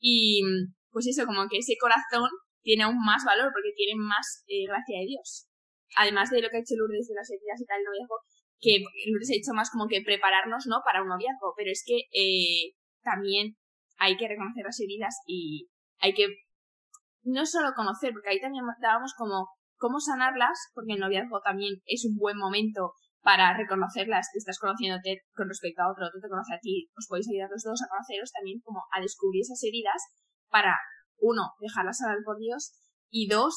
y 0.00 0.42
pues 0.90 1.06
eso, 1.06 1.24
como 1.26 1.48
que 1.48 1.58
ese 1.58 1.76
corazón 1.80 2.28
tiene 2.62 2.84
aún 2.84 2.98
más 2.98 3.24
valor 3.24 3.50
porque 3.52 3.72
tiene 3.76 3.94
más 3.96 4.44
eh, 4.46 4.66
gracia 4.66 4.98
de 5.00 5.06
Dios. 5.06 5.48
Además 5.96 6.30
de 6.30 6.40
lo 6.40 6.48
que 6.48 6.56
ha 6.56 6.60
hecho 6.60 6.74
Lourdes 6.76 7.08
de 7.08 7.14
las 7.14 7.30
heridas 7.30 7.60
y 7.60 7.66
tal, 7.66 7.78
el 7.80 7.84
noviazgo, 7.84 8.16
que 8.60 8.80
Lourdes 9.10 9.30
ha 9.30 9.36
hecho 9.36 9.52
más 9.52 9.70
como 9.70 9.88
que 9.88 10.00
prepararnos, 10.00 10.66
¿no? 10.66 10.80
Para 10.84 11.02
un 11.02 11.08
noviazgo, 11.08 11.54
pero 11.56 11.70
es 11.70 11.82
que 11.84 12.08
eh, 12.12 12.74
también 13.02 13.56
hay 13.98 14.16
que 14.16 14.28
reconocer 14.28 14.64
las 14.64 14.80
heridas 14.80 15.14
y 15.26 15.68
hay 15.98 16.14
que 16.14 16.26
no 17.24 17.46
solo 17.46 17.72
conocer, 17.74 18.12
porque 18.12 18.30
ahí 18.30 18.40
también 18.40 18.64
dábamos 18.80 19.14
como 19.16 19.48
cómo 19.76 19.98
sanarlas, 19.98 20.58
porque 20.74 20.94
el 20.94 21.00
noviazgo 21.00 21.40
también 21.40 21.74
es 21.86 22.04
un 22.04 22.16
buen 22.16 22.38
momento 22.38 22.92
para 23.22 23.56
reconocerlas, 23.56 24.30
te 24.32 24.38
estás 24.38 24.58
conociéndote 24.58 25.22
con 25.34 25.48
respecto 25.48 25.82
a 25.82 25.90
otro, 25.90 26.06
otro 26.06 26.20
te 26.20 26.28
conoce 26.28 26.54
a 26.54 26.60
ti, 26.60 26.90
os 26.98 27.06
podéis 27.08 27.28
ayudar 27.30 27.50
los 27.50 27.62
dos 27.62 27.82
a 27.82 27.88
conoceros 27.88 28.32
también 28.32 28.60
como 28.62 28.82
a 28.90 29.00
descubrir 29.00 29.42
esas 29.42 29.62
heridas 29.62 30.02
para, 30.50 30.74
uno, 31.18 31.54
dejarlas 31.60 31.98
sanar 31.98 32.18
por 32.24 32.38
Dios 32.38 32.74
y 33.10 33.28
dos, 33.28 33.54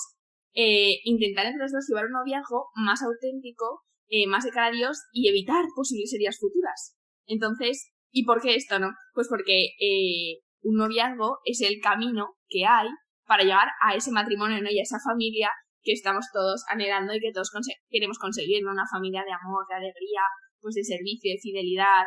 eh, 0.53 1.01
intentar 1.03 1.45
entre 1.45 1.63
los 1.63 1.71
dos 1.71 1.85
llevar 1.89 2.05
un 2.05 2.13
noviazgo 2.13 2.69
más 2.75 3.01
auténtico, 3.01 3.81
eh, 4.07 4.27
más 4.27 4.43
de 4.45 4.51
cara 4.51 4.67
a 4.67 4.71
Dios 4.71 5.01
y 5.11 5.29
evitar 5.29 5.65
posibles 5.75 6.13
heridas 6.13 6.37
futuras. 6.39 6.95
Entonces, 7.25 7.91
¿y 8.11 8.23
por 8.23 8.41
qué 8.41 8.55
esto 8.55 8.77
no? 8.77 8.91
Pues 9.13 9.27
porque 9.27 9.73
eh, 9.81 10.45
un 10.61 10.77
noviazgo 10.77 11.39
es 11.43 11.61
el 11.61 11.81
camino 11.81 12.35
que 12.47 12.65
hay 12.65 12.87
para 13.25 13.43
llegar 13.43 13.67
a 13.81 13.95
ese 13.95 14.11
matrimonio 14.11 14.61
¿no? 14.61 14.69
y 14.69 14.79
a 14.79 14.83
esa 14.83 14.99
familia 14.99 15.49
que 15.81 15.93
estamos 15.93 16.25
todos 16.33 16.63
anhelando 16.69 17.13
y 17.13 17.19
que 17.19 17.31
todos 17.31 17.51
queremos 17.89 18.17
conseguir, 18.17 18.65
Una 18.65 18.85
familia 18.91 19.23
de 19.23 19.33
amor, 19.33 19.65
de 19.69 19.75
alegría, 19.75 20.21
pues 20.59 20.75
de 20.75 20.83
servicio, 20.83 21.31
de 21.31 21.39
fidelidad, 21.39 22.05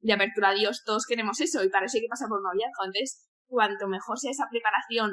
de 0.00 0.12
apertura 0.12 0.50
a 0.50 0.54
Dios, 0.54 0.82
todos 0.84 1.06
queremos 1.06 1.40
eso 1.40 1.64
y 1.64 1.70
para 1.70 1.86
eso 1.86 1.96
hay 1.96 2.02
que 2.02 2.12
pasar 2.12 2.28
por 2.28 2.38
un 2.38 2.44
noviazgo. 2.44 2.84
Entonces, 2.84 3.30
cuanto 3.46 3.88
mejor 3.88 4.18
sea 4.18 4.30
esa 4.30 4.44
preparación 4.50 5.10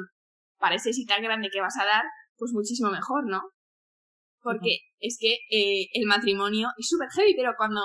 para 0.58 0.76
ese 0.76 0.92
sí 0.92 1.06
tan 1.06 1.22
grande 1.22 1.48
que 1.50 1.60
vas 1.60 1.78
a 1.80 1.86
dar, 1.86 2.04
pues 2.36 2.52
muchísimo 2.52 2.90
mejor, 2.90 3.26
¿no? 3.26 3.40
Porque 4.42 4.78
es 5.00 5.16
que 5.18 5.38
eh, 5.50 5.88
el 5.94 6.06
matrimonio 6.06 6.68
es 6.76 6.86
súper 6.86 7.08
heavy, 7.08 7.34
pero 7.34 7.52
cuando 7.56 7.80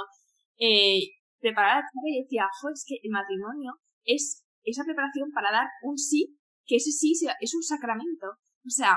eh, 0.59 0.99
preparaba 1.39 1.81
la 1.81 2.09
y 2.11 2.23
decía, 2.23 2.45
jo, 2.61 2.69
es 2.69 2.83
que 2.85 2.95
el 3.01 3.11
matrimonio 3.11 3.79
es 4.03 4.43
esa 4.63 4.83
preparación 4.83 5.31
para 5.33 5.51
dar 5.51 5.67
un 5.83 5.97
sí, 5.97 6.37
que 6.67 6.75
ese 6.75 6.91
sí 6.91 7.13
es 7.39 7.55
un 7.55 7.63
sacramento. 7.63 8.27
O 8.65 8.69
sea, 8.69 8.95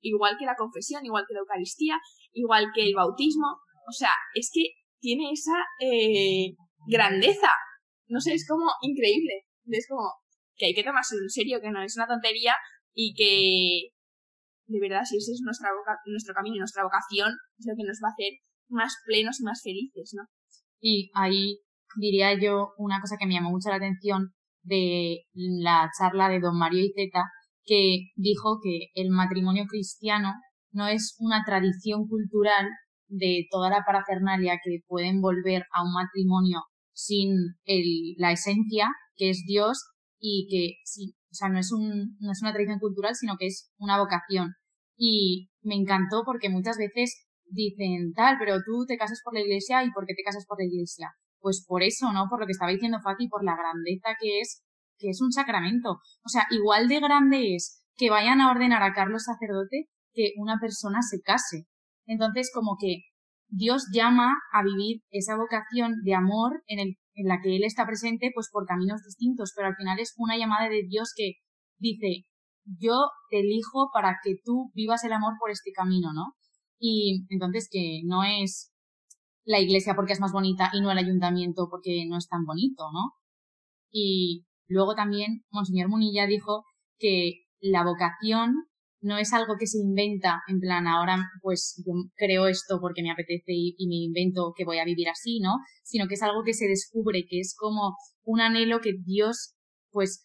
igual 0.00 0.36
que 0.38 0.46
la 0.46 0.56
confesión, 0.56 1.04
igual 1.04 1.24
que 1.28 1.34
la 1.34 1.40
Eucaristía, 1.40 1.96
igual 2.32 2.72
que 2.74 2.82
el 2.82 2.94
bautismo. 2.94 3.46
O 3.88 3.92
sea, 3.92 4.10
es 4.34 4.50
que 4.52 4.64
tiene 5.00 5.30
esa 5.30 5.56
eh, 5.80 6.54
grandeza. 6.88 7.50
No 8.08 8.20
sé, 8.20 8.34
es 8.34 8.46
como 8.48 8.70
increíble. 8.82 9.44
Es 9.66 9.86
como 9.88 10.10
que 10.56 10.66
hay 10.66 10.74
que 10.74 10.84
tomarse 10.84 11.14
en 11.16 11.28
serio, 11.28 11.60
que 11.60 11.70
no 11.70 11.82
es 11.82 11.96
una 11.96 12.06
tontería 12.06 12.54
y 12.94 13.14
que 13.14 13.94
de 14.66 14.80
verdad, 14.80 15.04
si 15.04 15.18
ese 15.18 15.32
es 15.32 15.42
nuestra 15.44 15.68
nuestro 16.06 16.34
camino 16.34 16.56
y 16.56 16.58
nuestra 16.58 16.84
vocación, 16.84 17.32
es 17.58 17.66
lo 17.66 17.74
que 17.76 17.84
nos 17.84 17.98
va 18.02 18.08
a 18.08 18.12
hacer 18.12 18.32
más 18.68 18.94
plenos 19.04 19.40
y 19.40 19.44
más 19.44 19.60
felices, 19.62 20.12
¿no? 20.14 20.24
Y 20.80 21.10
ahí 21.14 21.60
diría 21.96 22.34
yo 22.40 22.72
una 22.78 23.00
cosa 23.00 23.16
que 23.18 23.26
me 23.26 23.34
llamó 23.34 23.50
mucho 23.50 23.68
la 23.68 23.76
atención 23.76 24.34
de 24.64 25.24
la 25.34 25.90
charla 25.98 26.28
de 26.28 26.40
Don 26.40 26.58
Mario 26.58 26.84
Iceta, 26.84 27.24
que 27.64 28.10
dijo 28.16 28.58
que 28.62 28.88
el 28.94 29.10
matrimonio 29.10 29.64
cristiano 29.68 30.34
no 30.72 30.88
es 30.88 31.16
una 31.18 31.44
tradición 31.46 32.06
cultural 32.08 32.66
de 33.08 33.46
toda 33.50 33.70
la 33.70 33.84
parafernalia 33.86 34.58
que 34.62 34.80
puede 34.86 35.08
envolver 35.08 35.62
a 35.72 35.84
un 35.84 35.92
matrimonio 35.92 36.62
sin 36.92 37.30
el, 37.64 38.14
la 38.18 38.32
esencia, 38.32 38.88
que 39.16 39.30
es 39.30 39.44
Dios, 39.46 39.78
y 40.18 40.46
que 40.50 40.76
sí, 40.84 41.14
o 41.30 41.34
sea, 41.34 41.48
no 41.48 41.58
es, 41.58 41.70
un, 41.72 42.16
no 42.20 42.32
es 42.32 42.40
una 42.42 42.52
tradición 42.52 42.78
cultural, 42.78 43.14
sino 43.14 43.36
que 43.38 43.46
es 43.46 43.70
una 43.78 43.98
vocación. 43.98 44.54
Y 44.96 45.50
me 45.62 45.74
encantó 45.74 46.22
porque 46.24 46.48
muchas 46.48 46.76
veces 46.78 47.26
dicen 47.46 48.12
tal, 48.14 48.36
pero 48.38 48.56
tú 48.64 48.84
te 48.86 48.96
casas 48.96 49.20
por 49.24 49.34
la 49.34 49.40
iglesia 49.40 49.84
y 49.84 49.90
¿por 49.90 50.06
qué 50.06 50.14
te 50.14 50.22
casas 50.22 50.46
por 50.46 50.58
la 50.58 50.66
iglesia? 50.66 51.12
Pues 51.44 51.62
por 51.68 51.82
eso, 51.82 52.10
¿no? 52.10 52.24
Por 52.30 52.40
lo 52.40 52.46
que 52.46 52.52
estaba 52.52 52.72
diciendo 52.72 53.00
Fati, 53.04 53.28
por 53.28 53.44
la 53.44 53.54
grandeza 53.54 54.16
que 54.18 54.40
es 54.40 54.64
que 54.98 55.10
es 55.10 55.20
un 55.20 55.30
sacramento. 55.30 56.00
O 56.24 56.28
sea, 56.30 56.46
igual 56.50 56.88
de 56.88 57.00
grande 57.00 57.54
es 57.54 57.84
que 57.98 58.08
vayan 58.08 58.40
a 58.40 58.50
ordenar 58.50 58.82
a 58.82 58.94
Carlos 58.94 59.24
sacerdote 59.24 59.90
que 60.14 60.32
una 60.38 60.58
persona 60.58 61.02
se 61.02 61.20
case. 61.20 61.66
Entonces, 62.06 62.50
como 62.54 62.78
que 62.80 63.02
Dios 63.48 63.88
llama 63.92 64.32
a 64.54 64.62
vivir 64.62 65.02
esa 65.10 65.36
vocación 65.36 65.96
de 66.02 66.14
amor 66.14 66.62
en, 66.66 66.78
el, 66.78 66.96
en 67.12 67.28
la 67.28 67.42
que 67.42 67.56
Él 67.56 67.64
está 67.64 67.84
presente, 67.84 68.30
pues 68.32 68.48
por 68.50 68.64
caminos 68.64 69.02
distintos, 69.04 69.52
pero 69.54 69.68
al 69.68 69.76
final 69.76 70.00
es 70.00 70.14
una 70.16 70.38
llamada 70.38 70.70
de 70.70 70.84
Dios 70.88 71.12
que 71.14 71.32
dice, 71.78 72.24
yo 72.64 73.10
te 73.28 73.40
elijo 73.40 73.90
para 73.92 74.16
que 74.24 74.36
tú 74.42 74.70
vivas 74.72 75.04
el 75.04 75.12
amor 75.12 75.34
por 75.38 75.50
este 75.50 75.72
camino, 75.72 76.14
¿no? 76.14 76.36
Y 76.78 77.26
entonces 77.28 77.68
que 77.70 78.00
no 78.06 78.24
es 78.24 78.73
la 79.44 79.60
iglesia 79.60 79.94
porque 79.94 80.12
es 80.14 80.20
más 80.20 80.32
bonita 80.32 80.70
y 80.72 80.80
no 80.80 80.90
el 80.90 80.98
ayuntamiento 80.98 81.68
porque 81.70 82.06
no 82.08 82.16
es 82.16 82.28
tan 82.28 82.44
bonito, 82.44 82.84
¿no? 82.92 83.12
Y 83.90 84.46
Luego 84.68 84.94
también 84.94 85.44
Monseñor 85.50 85.88
Munilla 85.88 86.26
dijo 86.26 86.64
que 86.98 87.44
la 87.60 87.84
vocación 87.84 88.54
no 89.00 89.18
es 89.18 89.32
algo 89.34 89.56
que 89.58 89.66
se 89.66 89.78
inventa 89.78 90.42
en 90.48 90.60
plan 90.60 90.86
ahora 90.86 91.18
pues 91.42 91.82
yo 91.86 91.92
creo 92.16 92.46
esto 92.46 92.78
porque 92.80 93.02
me 93.02 93.10
apetece 93.10 93.52
y, 93.52 93.86
me 93.86 93.96
invento 93.96 94.54
que 94.56 94.64
voy 94.64 94.78
a 94.78 94.84
vivir 94.84 95.08
así, 95.08 95.40
¿no? 95.40 95.58
Sino 95.82 96.06
que 96.08 96.14
es 96.14 96.22
algo 96.22 96.42
que 96.44 96.54
se 96.54 96.66
descubre, 96.66 97.26
que 97.28 97.40
es 97.40 97.54
como 97.56 97.96
un 98.24 98.40
anhelo 98.40 98.80
que 98.80 98.94
Dios 99.04 99.54
pues 99.90 100.24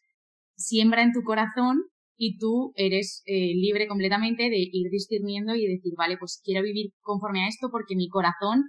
siembra 0.56 1.04
en 1.04 1.12
tu 1.12 1.24
corazón 1.24 1.84
y 2.18 2.38
tú 2.38 2.72
eres 2.76 3.22
eh, 3.26 3.54
libre 3.56 3.88
completamente 3.88 4.44
de 4.44 4.58
ir 4.58 4.90
discerniendo 4.90 5.56
y 5.56 5.68
decir, 5.68 5.94
vale, 5.98 6.18
pues 6.18 6.42
quiero 6.44 6.64
vivir 6.64 6.92
conforme 7.02 7.44
a 7.46 7.48
esto 7.50 7.70
porque 7.72 7.96
mi 7.96 8.08
corazón, 8.08 8.64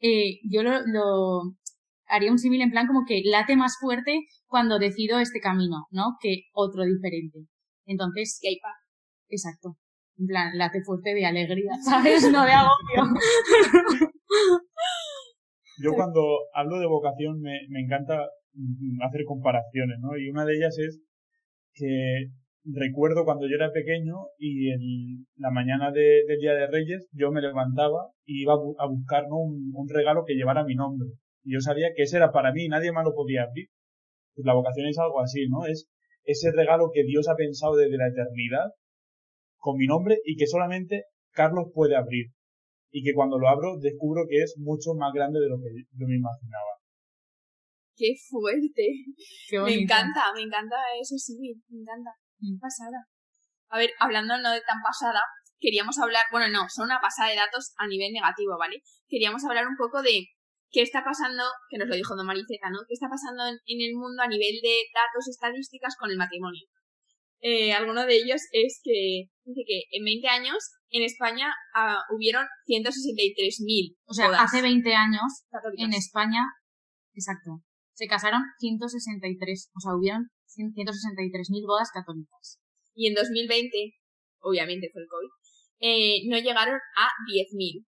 eh, 0.00 0.40
yo 0.50 0.62
lo, 0.62 0.82
haría 2.06 2.30
un 2.30 2.38
símil 2.38 2.62
en 2.62 2.70
plan 2.70 2.86
como 2.86 3.04
que 3.06 3.22
late 3.24 3.56
más 3.56 3.76
fuerte 3.80 4.26
cuando 4.46 4.78
decido 4.78 5.18
este 5.18 5.40
camino, 5.40 5.86
¿no? 5.90 6.16
Que 6.20 6.44
otro 6.52 6.84
diferente. 6.84 7.40
Entonces, 7.86 8.38
que 8.40 8.48
hay 8.48 8.58
paz. 8.60 8.76
Exacto. 9.28 9.76
En 10.18 10.26
plan, 10.26 10.56
late 10.56 10.80
fuerte 10.84 11.14
de 11.14 11.26
alegría, 11.26 11.72
¿sabes? 11.84 12.30
No 12.30 12.44
de 12.44 12.52
agobio. 12.52 13.20
Yo 15.82 15.92
cuando 15.92 16.22
hablo 16.54 16.78
de 16.78 16.86
vocación 16.86 17.38
me, 17.40 17.60
me 17.68 17.80
encanta 17.80 18.14
hacer 19.06 19.24
comparaciones, 19.26 19.98
¿no? 20.00 20.16
Y 20.16 20.30
una 20.30 20.46
de 20.46 20.56
ellas 20.56 20.78
es 20.78 21.02
que 21.74 22.30
recuerdo 22.72 23.24
cuando 23.24 23.46
yo 23.46 23.54
era 23.54 23.72
pequeño 23.72 24.14
y 24.38 24.70
en 24.70 25.26
la 25.36 25.50
mañana 25.50 25.92
de, 25.92 26.24
del 26.26 26.38
Día 26.40 26.54
de 26.54 26.66
Reyes 26.66 27.08
yo 27.12 27.30
me 27.30 27.40
levantaba 27.40 28.10
y 28.24 28.42
iba 28.42 28.54
a, 28.54 28.86
buscar 28.86 29.24
un, 29.30 29.72
un, 29.74 29.88
regalo 29.88 30.24
que 30.24 30.34
llevara 30.34 30.64
mi 30.64 30.74
nombre. 30.74 31.08
Y 31.44 31.54
yo 31.54 31.60
sabía 31.60 31.88
que 31.94 32.02
ese 32.02 32.16
era 32.16 32.32
para 32.32 32.52
mí 32.52 32.64
y 32.64 32.68
nadie 32.68 32.92
más 32.92 33.04
lo 33.04 33.14
podía 33.14 33.44
abrir. 33.44 33.68
Pues 34.34 34.44
la 34.44 34.54
vocación 34.54 34.86
es 34.86 34.98
algo 34.98 35.20
así, 35.20 35.46
¿no? 35.48 35.64
Es 35.66 35.88
ese 36.24 36.50
regalo 36.52 36.90
que 36.92 37.04
Dios 37.04 37.28
ha 37.28 37.36
pensado 37.36 37.76
desde 37.76 37.96
la 37.96 38.08
eternidad 38.08 38.72
con 39.58 39.76
mi 39.76 39.86
nombre 39.86 40.18
y 40.24 40.36
que 40.36 40.46
solamente 40.46 41.04
Carlos 41.32 41.70
puede 41.72 41.96
abrir. 41.96 42.26
Y 42.90 43.02
que 43.02 43.14
cuando 43.14 43.38
lo 43.38 43.48
abro 43.48 43.78
descubro 43.80 44.26
que 44.28 44.42
es 44.42 44.54
mucho 44.58 44.94
más 44.94 45.12
grande 45.12 45.40
de 45.40 45.48
lo 45.48 45.58
que 45.58 45.70
yo 45.92 46.06
me 46.06 46.16
imaginaba. 46.16 46.76
¡Qué 47.96 48.12
fuerte! 48.28 48.86
me 49.64 49.82
encanta, 49.82 50.32
me 50.34 50.42
encanta 50.42 50.76
eso, 51.00 51.16
sí, 51.16 51.38
me 51.68 51.80
encanta. 51.80 52.10
Mm. 52.40 52.58
Pasada. 52.58 53.06
A 53.68 53.78
ver, 53.78 53.90
hablando 53.98 54.38
no 54.38 54.52
de 54.52 54.60
tan 54.60 54.80
pasada, 54.82 55.20
queríamos 55.58 55.98
hablar, 55.98 56.24
bueno, 56.30 56.48
no, 56.48 56.68
son 56.68 56.86
una 56.86 57.00
pasada 57.00 57.30
de 57.30 57.36
datos 57.36 57.72
a 57.78 57.86
nivel 57.86 58.12
negativo, 58.12 58.56
¿vale? 58.58 58.82
Queríamos 59.08 59.44
hablar 59.44 59.66
un 59.66 59.76
poco 59.76 60.02
de 60.02 60.26
qué 60.70 60.82
está 60.82 61.02
pasando, 61.04 61.44
que 61.70 61.78
nos 61.78 61.88
lo 61.88 61.96
dijo 61.96 62.14
Don 62.16 62.26
Mariceta, 62.26 62.70
¿no? 62.70 62.78
¿Qué 62.86 62.94
está 62.94 63.08
pasando 63.08 63.44
en, 63.48 63.80
el 63.80 63.94
mundo 63.94 64.22
a 64.22 64.28
nivel 64.28 64.60
de 64.62 64.76
datos 64.92 65.28
estadísticas 65.28 65.96
con 65.98 66.10
el 66.10 66.16
matrimonio? 66.16 66.62
Eh, 67.40 67.72
alguno 67.72 68.06
de 68.06 68.16
ellos 68.16 68.40
es 68.52 68.80
que 68.82 69.28
dice 69.44 69.62
que 69.66 69.82
en 69.90 70.04
20 70.04 70.28
años 70.28 70.56
en 70.90 71.02
España 71.02 71.52
uh, 71.74 72.14
hubieron 72.14 72.46
163.000. 72.66 73.96
O 74.06 74.14
sea, 74.14 74.28
hace 74.40 74.62
20 74.62 74.94
años 74.94 75.44
en 75.76 75.92
España, 75.92 76.42
exacto, 77.14 77.62
se 77.96 78.06
casaron 78.06 78.42
163, 78.60 79.72
o 79.74 79.80
sea, 79.80 79.96
hubieron 79.96 80.28
163.000 80.52 81.66
bodas 81.66 81.88
católicas. 81.90 82.60
Y 82.94 83.08
en 83.08 83.14
2020, 83.14 83.96
obviamente 84.40 84.90
fue 84.92 85.00
el 85.00 85.08
COVID, 85.08 85.32
eh, 85.80 86.28
no 86.28 86.36
llegaron 86.36 86.76
a 86.76 87.08
10.000. 87.32 87.86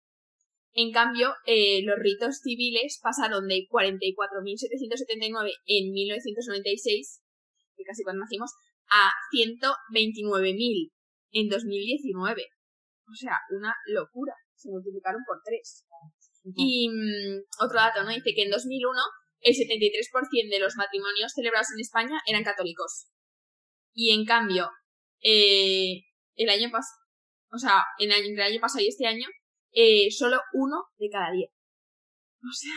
En 0.73 0.91
cambio, 0.91 1.33
eh, 1.45 1.83
los 1.83 1.99
ritos 1.99 2.39
civiles 2.41 2.99
pasaron 3.03 3.47
de 3.47 3.67
44.779 3.69 5.51
en 5.67 5.91
1996, 5.91 7.21
que 7.75 7.83
casi 7.83 8.03
cuando 8.03 8.21
nacimos, 8.21 8.51
a 8.89 9.11
129.000 9.31 10.91
en 11.33 11.49
2019. 11.49 12.41
O 13.05 13.13
sea, 13.13 13.37
una 13.51 13.75
locura. 13.85 14.33
Se 14.55 14.69
multiplicaron 14.69 15.21
por 15.27 15.41
tres. 15.43 15.85
Y 16.55 16.89
mm, 16.89 17.63
otro 17.63 17.77
dato, 17.77 18.03
¿no? 18.03 18.09
Dice 18.09 18.33
que 18.33 18.43
en 18.43 18.51
2001 18.51 18.99
el 19.41 19.53
73% 19.53 20.49
de 20.49 20.59
los 20.59 20.75
matrimonios 20.75 21.33
celebrados 21.33 21.67
en 21.75 21.81
España 21.81 22.21
eran 22.27 22.43
católicos. 22.43 23.07
Y 23.93 24.11
en 24.13 24.25
cambio, 24.25 24.69
eh, 25.21 26.03
el 26.35 26.49
año 26.49 26.69
pasado, 26.71 27.01
o 27.51 27.57
sea, 27.57 27.83
en 27.99 28.11
el, 28.11 28.39
año 28.39 28.59
pasado 28.61 28.83
y 28.83 28.87
este 28.87 29.07
año, 29.07 29.27
eh, 29.73 30.09
solo 30.11 30.39
uno 30.53 30.85
de 30.97 31.09
cada 31.09 31.31
diez. 31.31 31.49
O 32.43 32.53
sea, 32.53 32.73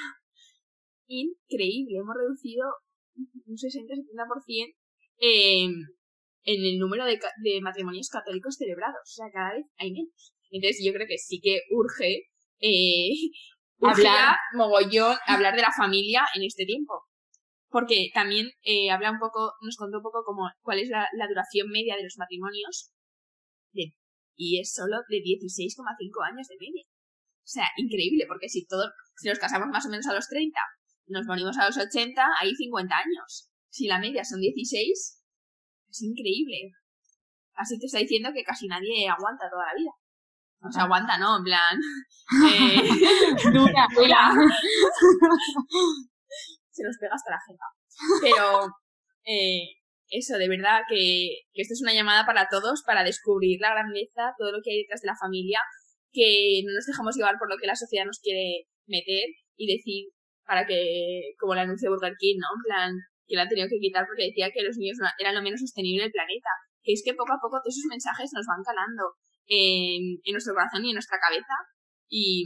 increíble. 1.06 1.96
Hemos 1.98 2.14
reducido 2.14 2.66
un 3.14 3.56
60-70% 3.56 4.74
eh, 5.20 5.64
en 5.64 6.64
el 6.64 6.78
número 6.78 7.06
de, 7.06 7.18
de, 7.42 7.60
matrimonios 7.62 8.10
católicos 8.10 8.56
celebrados. 8.56 9.00
O 9.02 9.14
sea, 9.14 9.30
cada 9.32 9.54
vez 9.54 9.64
hay 9.78 9.92
menos. 9.92 10.34
Entonces 10.50 10.82
yo 10.84 10.92
creo 10.92 11.06
que 11.06 11.16
sí 11.16 11.40
que 11.42 11.60
urge 11.70 12.28
eh, 12.60 13.10
hablar 13.88 14.36
mogollón, 14.54 15.16
hablar 15.26 15.54
de 15.54 15.62
la 15.62 15.72
familia 15.72 16.22
en 16.34 16.44
este 16.44 16.64
tiempo. 16.64 17.04
Porque 17.68 18.10
también 18.14 18.50
eh, 18.62 18.90
habla 18.90 19.10
un 19.10 19.18
poco, 19.18 19.54
nos 19.62 19.76
contó 19.76 19.98
un 19.98 20.02
poco 20.02 20.22
como 20.24 20.48
cuál 20.62 20.78
es 20.78 20.88
la, 20.88 21.08
duración 21.28 21.68
media 21.70 21.96
de 21.96 22.04
los 22.04 22.16
matrimonios. 22.18 22.90
y 24.36 24.60
es 24.60 24.72
solo 24.72 24.98
de 25.08 25.18
16,5 25.18 25.76
años 26.26 26.48
de 26.48 26.56
media. 26.58 26.84
O 27.44 27.46
sea, 27.46 27.66
increíble, 27.76 28.24
porque 28.26 28.48
si 28.48 28.66
todos, 28.66 28.90
si 29.16 29.28
nos 29.28 29.38
casamos 29.38 29.68
más 29.68 29.86
o 29.86 29.90
menos 29.90 30.06
a 30.06 30.14
los 30.14 30.28
30, 30.28 30.58
nos 31.08 31.26
morimos 31.26 31.58
a 31.58 31.66
los 31.66 31.76
80, 31.76 32.22
hay 32.40 32.54
50 32.54 32.94
años. 32.94 33.50
Si 33.68 33.86
la 33.86 33.98
media 33.98 34.24
son 34.24 34.40
16, 34.40 35.22
es 35.90 36.02
increíble. 36.02 36.72
Así 37.54 37.78
te 37.78 37.86
está 37.86 37.98
diciendo 37.98 38.30
que 38.34 38.42
casi 38.42 38.66
nadie 38.66 39.08
aguanta 39.08 39.50
toda 39.50 39.66
la 39.66 39.74
vida. 39.78 39.90
O 40.66 40.72
sea, 40.72 40.84
aguanta, 40.84 41.18
¿no? 41.18 41.38
En 41.38 41.44
plan. 41.44 41.78
Eh, 42.24 42.80
dura, 43.52 43.86
dura. 43.94 44.32
Se 46.70 46.82
nos 46.82 46.96
pega 46.98 47.14
hasta 47.14 47.30
la 47.32 47.40
jeta. 47.46 47.66
Pero. 48.22 48.66
Eh, 49.26 49.76
eso, 50.08 50.38
de 50.38 50.48
verdad, 50.48 50.82
que, 50.88 51.44
que 51.52 51.62
esto 51.62 51.74
es 51.74 51.82
una 51.82 51.92
llamada 51.92 52.24
para 52.24 52.48
todos, 52.48 52.82
para 52.86 53.04
descubrir 53.04 53.60
la 53.60 53.70
grandeza, 53.70 54.32
todo 54.38 54.52
lo 54.52 54.60
que 54.62 54.70
hay 54.70 54.78
detrás 54.82 55.02
de 55.02 55.08
la 55.08 55.16
familia, 55.20 55.60
que 56.12 56.62
no 56.64 56.72
nos 56.72 56.86
dejamos 56.86 57.16
llevar 57.16 57.36
por 57.38 57.50
lo 57.50 57.58
que 57.58 57.66
la 57.66 57.74
sociedad 57.74 58.06
nos 58.06 58.20
quiere 58.20 58.68
meter 58.86 59.26
y 59.56 59.66
decir 59.66 60.14
para 60.46 60.66
que, 60.66 61.34
como 61.38 61.54
la 61.54 61.62
anunció 61.62 61.90
Burger 61.90 62.14
King, 62.18 62.38
¿no? 62.38 62.48
En 62.56 62.62
plan, 62.62 62.90
que 63.26 63.36
la 63.36 63.42
han 63.42 63.48
tenido 63.48 63.68
que 63.68 63.80
quitar 63.80 64.06
porque 64.06 64.28
decía 64.28 64.52
que 64.52 64.62
los 64.62 64.76
niños 64.76 64.98
eran 65.18 65.34
lo 65.34 65.42
menos 65.42 65.60
sostenible 65.60 66.04
del 66.04 66.12
planeta. 66.12 66.50
Que 66.82 66.92
es 66.92 67.02
que 67.04 67.14
poco 67.14 67.32
a 67.32 67.40
poco 67.40 67.60
todos 67.64 67.74
esos 67.74 67.88
mensajes 67.88 68.30
nos 68.32 68.44
van 68.46 68.62
calando 68.62 69.16
en, 69.46 70.18
en 70.24 70.32
nuestro 70.32 70.54
corazón 70.54 70.84
y 70.84 70.90
en 70.90 70.94
nuestra 70.94 71.18
cabeza 71.18 71.54
y 72.08 72.44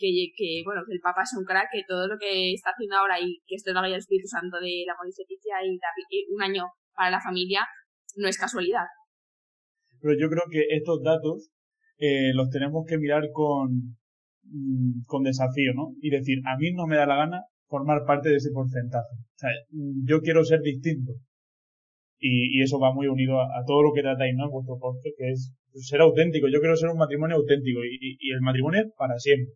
que, 0.00 0.62
bueno, 0.64 0.80
que 0.86 0.94
el 0.94 1.00
Papa 1.00 1.22
es 1.22 1.36
un 1.36 1.44
crack, 1.44 1.68
que 1.70 1.84
todo 1.86 2.08
lo 2.08 2.16
que 2.18 2.52
está 2.54 2.70
haciendo 2.70 2.96
ahora 2.96 3.20
y 3.20 3.40
que 3.46 3.54
esto 3.54 3.70
es 3.70 3.74
la 3.74 3.82
guía 3.82 3.90
del 3.90 4.00
Espíritu 4.00 4.28
Santo 4.28 4.58
de 4.58 4.84
la 4.86 4.94
Pontificia 4.96 5.60
y, 5.62 5.78
un 6.32 6.42
año 6.42 6.64
para 6.94 7.10
la 7.10 7.20
familia 7.20 7.66
no 8.16 8.28
es 8.28 8.38
casualidad. 8.38 8.86
Pero 10.00 10.14
yo 10.18 10.28
creo 10.28 10.44
que 10.50 10.64
estos 10.74 11.02
datos 11.02 11.50
eh, 11.98 12.32
los 12.32 12.48
tenemos 12.48 12.84
que 12.88 12.96
mirar 12.96 13.24
con, 13.32 13.98
mm, 14.44 15.04
con 15.06 15.22
desafío, 15.22 15.74
¿no? 15.74 15.92
Y 16.00 16.10
decir, 16.10 16.38
a 16.46 16.56
mí 16.56 16.72
no 16.72 16.86
me 16.86 16.96
da 16.96 17.06
la 17.06 17.16
gana 17.16 17.42
formar 17.68 18.04
parte 18.06 18.30
de 18.30 18.36
ese 18.36 18.50
porcentaje. 18.52 19.12
O 19.12 19.36
sea, 19.36 19.50
yo 20.04 20.20
quiero 20.20 20.44
ser 20.44 20.60
distinto. 20.60 21.12
Y, 22.22 22.62
eso 22.62 22.78
va 22.78 22.92
muy 22.92 23.06
unido 23.08 23.40
a, 23.40 23.64
todo 23.66 23.82
lo 23.82 23.92
que 23.94 24.02
tratáis, 24.02 24.34
¿no? 24.36 24.50
Vuestro 24.50 24.78
podcast, 24.78 25.16
que 25.16 25.30
es 25.30 25.54
ser 25.88 26.02
auténtico. 26.02 26.48
Yo 26.52 26.60
quiero 26.60 26.76
ser 26.76 26.90
un 26.90 26.98
matrimonio 26.98 27.36
auténtico 27.36 27.80
y, 27.82 28.18
y, 28.20 28.30
el 28.30 28.42
matrimonio 28.42 28.82
es 28.82 28.92
para 28.96 29.18
siempre. 29.18 29.54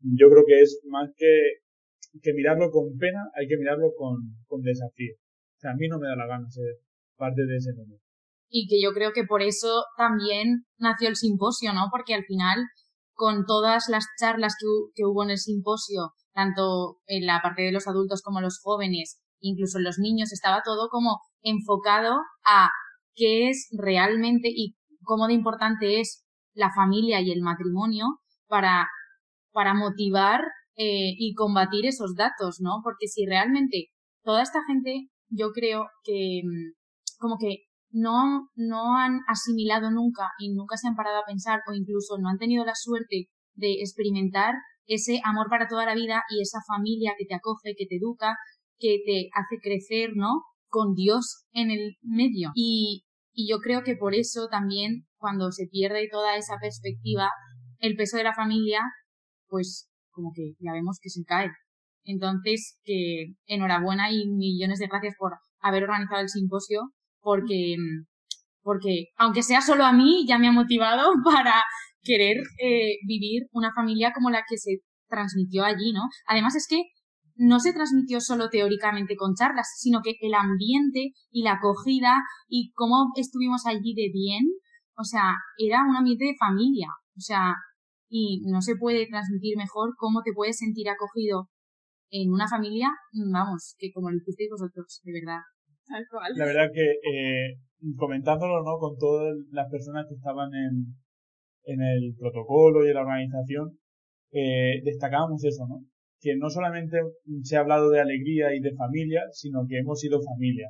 Yo 0.00 0.30
creo 0.30 0.44
que 0.46 0.62
es 0.62 0.80
más 0.88 1.10
que, 1.16 1.60
que 2.22 2.32
mirarlo 2.32 2.70
con 2.70 2.96
pena, 2.96 3.28
hay 3.34 3.46
que 3.46 3.58
mirarlo 3.58 3.92
con, 3.96 4.16
con 4.46 4.62
desafío. 4.62 5.14
O 5.14 5.60
sea, 5.60 5.72
a 5.72 5.76
mí 5.76 5.86
no 5.88 5.98
me 5.98 6.08
da 6.08 6.16
la 6.16 6.26
gana 6.26 6.48
ser 6.48 6.64
parte 7.16 7.44
de 7.44 7.56
ese 7.56 7.74
mundo. 7.74 7.96
Y 8.48 8.66
que 8.66 8.82
yo 8.82 8.92
creo 8.92 9.12
que 9.12 9.24
por 9.24 9.42
eso 9.42 9.84
también 9.98 10.64
nació 10.78 11.08
el 11.08 11.16
simposio, 11.16 11.74
¿no? 11.74 11.88
Porque 11.90 12.14
al 12.14 12.24
final, 12.24 12.64
con 13.12 13.44
todas 13.44 13.84
las 13.90 14.06
charlas 14.18 14.54
que, 14.58 14.66
que 14.94 15.04
hubo 15.04 15.22
en 15.22 15.30
el 15.30 15.38
simposio, 15.38 16.14
tanto 16.32 17.00
en 17.06 17.26
la 17.26 17.40
parte 17.42 17.62
de 17.62 17.72
los 17.72 17.86
adultos 17.86 18.22
como 18.22 18.40
los 18.40 18.58
jóvenes, 18.62 19.20
incluso 19.40 19.78
en 19.78 19.84
los 19.84 19.98
niños, 19.98 20.32
estaba 20.32 20.62
todo 20.64 20.88
como 20.90 21.18
enfocado 21.42 22.16
a 22.46 22.68
qué 23.14 23.48
es 23.48 23.68
realmente 23.76 24.48
y 24.48 24.76
cómo 25.02 25.26
de 25.26 25.34
importante 25.34 26.00
es 26.00 26.24
la 26.54 26.70
familia 26.74 27.20
y 27.20 27.30
el 27.30 27.42
matrimonio 27.42 28.06
para, 28.46 28.86
para 29.52 29.74
motivar 29.74 30.40
eh, 30.76 31.14
y 31.18 31.34
combatir 31.34 31.86
esos 31.86 32.14
datos, 32.14 32.56
¿no? 32.60 32.80
Porque 32.82 33.06
si 33.06 33.26
realmente 33.26 33.88
toda 34.22 34.42
esta 34.42 34.60
gente, 34.66 35.08
yo 35.28 35.50
creo 35.52 35.86
que 36.04 36.42
mm, 36.44 36.72
como 37.18 37.36
que 37.38 37.64
no, 37.92 38.48
no 38.54 38.96
han 38.96 39.20
asimilado 39.26 39.90
nunca 39.90 40.28
y 40.38 40.52
nunca 40.54 40.76
se 40.76 40.88
han 40.88 40.96
parado 40.96 41.18
a 41.18 41.26
pensar 41.26 41.60
o 41.68 41.74
incluso 41.74 42.18
no 42.18 42.28
han 42.28 42.38
tenido 42.38 42.64
la 42.64 42.74
suerte 42.74 43.26
de 43.54 43.72
experimentar 43.80 44.54
ese 44.86 45.20
amor 45.24 45.48
para 45.48 45.68
toda 45.68 45.86
la 45.86 45.94
vida 45.94 46.22
y 46.30 46.40
esa 46.40 46.58
familia 46.66 47.14
que 47.18 47.26
te 47.26 47.34
acoge, 47.34 47.74
que 47.76 47.86
te 47.86 47.96
educa, 47.96 48.36
que 48.80 48.98
te 49.04 49.28
hace 49.34 49.60
crecer, 49.62 50.10
¿no? 50.16 50.42
Con 50.68 50.94
Dios 50.94 51.44
en 51.52 51.70
el 51.70 51.96
medio. 52.02 52.50
Y, 52.54 53.04
y 53.32 53.48
yo 53.48 53.58
creo 53.58 53.82
que 53.84 53.94
por 53.94 54.14
eso 54.14 54.48
también, 54.50 55.06
cuando 55.18 55.52
se 55.52 55.66
pierde 55.70 56.08
toda 56.10 56.36
esa 56.36 56.54
perspectiva, 56.60 57.30
el 57.78 57.94
peso 57.96 58.16
de 58.16 58.24
la 58.24 58.34
familia, 58.34 58.80
pues 59.48 59.88
como 60.10 60.32
que 60.34 60.54
ya 60.58 60.72
vemos 60.72 60.98
que 61.00 61.10
se 61.10 61.22
cae. 61.24 61.50
Entonces, 62.04 62.78
que 62.84 63.34
enhorabuena 63.46 64.10
y 64.10 64.26
millones 64.26 64.78
de 64.78 64.88
gracias 64.88 65.14
por 65.18 65.32
haber 65.60 65.84
organizado 65.84 66.22
el 66.22 66.28
simposio, 66.28 66.80
porque, 67.20 67.76
porque 68.62 69.06
aunque 69.16 69.42
sea 69.42 69.60
solo 69.60 69.84
a 69.84 69.92
mí, 69.92 70.24
ya 70.26 70.38
me 70.38 70.48
ha 70.48 70.52
motivado 70.52 71.12
para 71.24 71.62
querer 72.02 72.38
eh, 72.62 72.96
vivir 73.06 73.42
una 73.52 73.72
familia 73.74 74.12
como 74.14 74.30
la 74.30 74.42
que 74.48 74.56
se 74.56 74.78
transmitió 75.08 75.64
allí, 75.64 75.92
¿no? 75.92 76.02
Además 76.26 76.54
es 76.56 76.66
que 76.68 76.82
no 77.40 77.58
se 77.58 77.72
transmitió 77.72 78.20
solo 78.20 78.50
teóricamente 78.50 79.16
con 79.16 79.34
charlas, 79.34 79.66
sino 79.78 80.00
que 80.04 80.12
el 80.20 80.34
ambiente 80.34 81.12
y 81.30 81.42
la 81.42 81.52
acogida 81.52 82.12
y 82.48 82.70
cómo 82.74 83.12
estuvimos 83.16 83.64
allí 83.64 83.94
de 83.94 84.10
bien, 84.12 84.44
o 84.94 85.04
sea, 85.04 85.32
era 85.56 85.80
un 85.88 85.96
ambiente 85.96 86.26
de 86.26 86.36
familia, 86.38 86.88
o 87.16 87.20
sea, 87.20 87.54
y 88.10 88.42
no 88.44 88.60
se 88.60 88.76
puede 88.76 89.06
transmitir 89.06 89.56
mejor 89.56 89.94
cómo 89.96 90.20
te 90.22 90.32
puedes 90.34 90.58
sentir 90.58 90.90
acogido 90.90 91.48
en 92.10 92.30
una 92.30 92.46
familia, 92.46 92.90
vamos, 93.32 93.74
que 93.78 93.90
como 93.90 94.10
lo 94.10 94.18
hicisteis 94.18 94.50
vosotros, 94.50 95.00
de 95.02 95.12
verdad. 95.12 95.40
La 96.36 96.44
verdad 96.44 96.68
que 96.74 96.84
eh, 96.84 97.56
comentándolo, 97.96 98.62
¿no? 98.62 98.76
Con 98.78 98.98
todas 98.98 99.32
las 99.50 99.70
personas 99.70 100.04
que 100.06 100.14
estaban 100.16 100.50
en, 100.52 100.92
en 101.64 101.80
el 101.80 102.14
protocolo 102.18 102.84
y 102.84 102.88
en 102.88 102.94
la 102.94 103.00
organización, 103.00 103.78
eh, 104.32 104.82
destacábamos 104.84 105.42
eso, 105.42 105.64
¿no? 105.66 105.86
Que 106.20 106.36
no 106.36 106.50
solamente 106.50 106.98
se 107.42 107.56
ha 107.56 107.60
hablado 107.60 107.90
de 107.90 108.00
alegría 108.00 108.54
y 108.54 108.60
de 108.60 108.74
familia, 108.74 109.22
sino 109.32 109.66
que 109.68 109.78
hemos 109.78 110.00
sido 110.00 110.20
familia. 110.22 110.68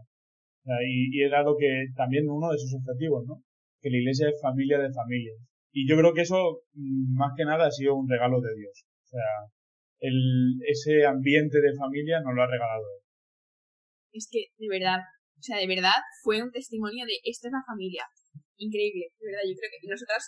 y, 0.87 1.19
y, 1.19 1.23
era 1.23 1.43
lo 1.43 1.57
que 1.57 1.87
también 1.97 2.29
uno 2.29 2.51
de 2.51 2.59
sus 2.59 2.75
objetivos, 2.75 3.27
¿no? 3.27 3.43
Que 3.81 3.91
la 3.91 3.99
iglesia 3.99 4.29
es 4.29 4.41
familia 4.41 4.79
de 4.79 4.93
familias. 4.93 5.37
Y 5.73 5.89
yo 5.89 5.97
creo 5.97 6.13
que 6.15 6.23
eso, 6.23 6.63
mm, 6.75 7.17
más 7.17 7.33
que 7.37 7.45
nada, 7.45 7.67
ha 7.67 7.71
sido 7.71 7.97
un 7.97 8.09
regalo 8.09 8.41
de 8.41 8.55
Dios. 8.55 8.85
O 9.05 9.09
sea, 9.09 9.29
ese 10.01 11.05
ambiente 11.07 11.61
de 11.61 11.77
familia 11.77 12.21
nos 12.21 12.35
lo 12.35 12.43
ha 12.43 12.51
regalado. 12.51 12.87
Es 14.13 14.29
que, 14.31 14.51
de 14.59 14.69
verdad, 14.69 14.99
o 15.39 15.43
sea, 15.43 15.59
de 15.59 15.67
verdad, 15.67 16.01
fue 16.23 16.43
un 16.43 16.51
testimonio 16.51 17.07
de 17.07 17.17
esta 17.25 17.49
es 17.49 17.53
la 17.53 17.65
familia. 17.67 18.05
Increíble, 18.57 19.09
de 19.19 19.27
verdad. 19.27 19.45
Yo 19.47 19.55
creo 19.57 19.71
que 19.73 19.89
nosotras 19.89 20.23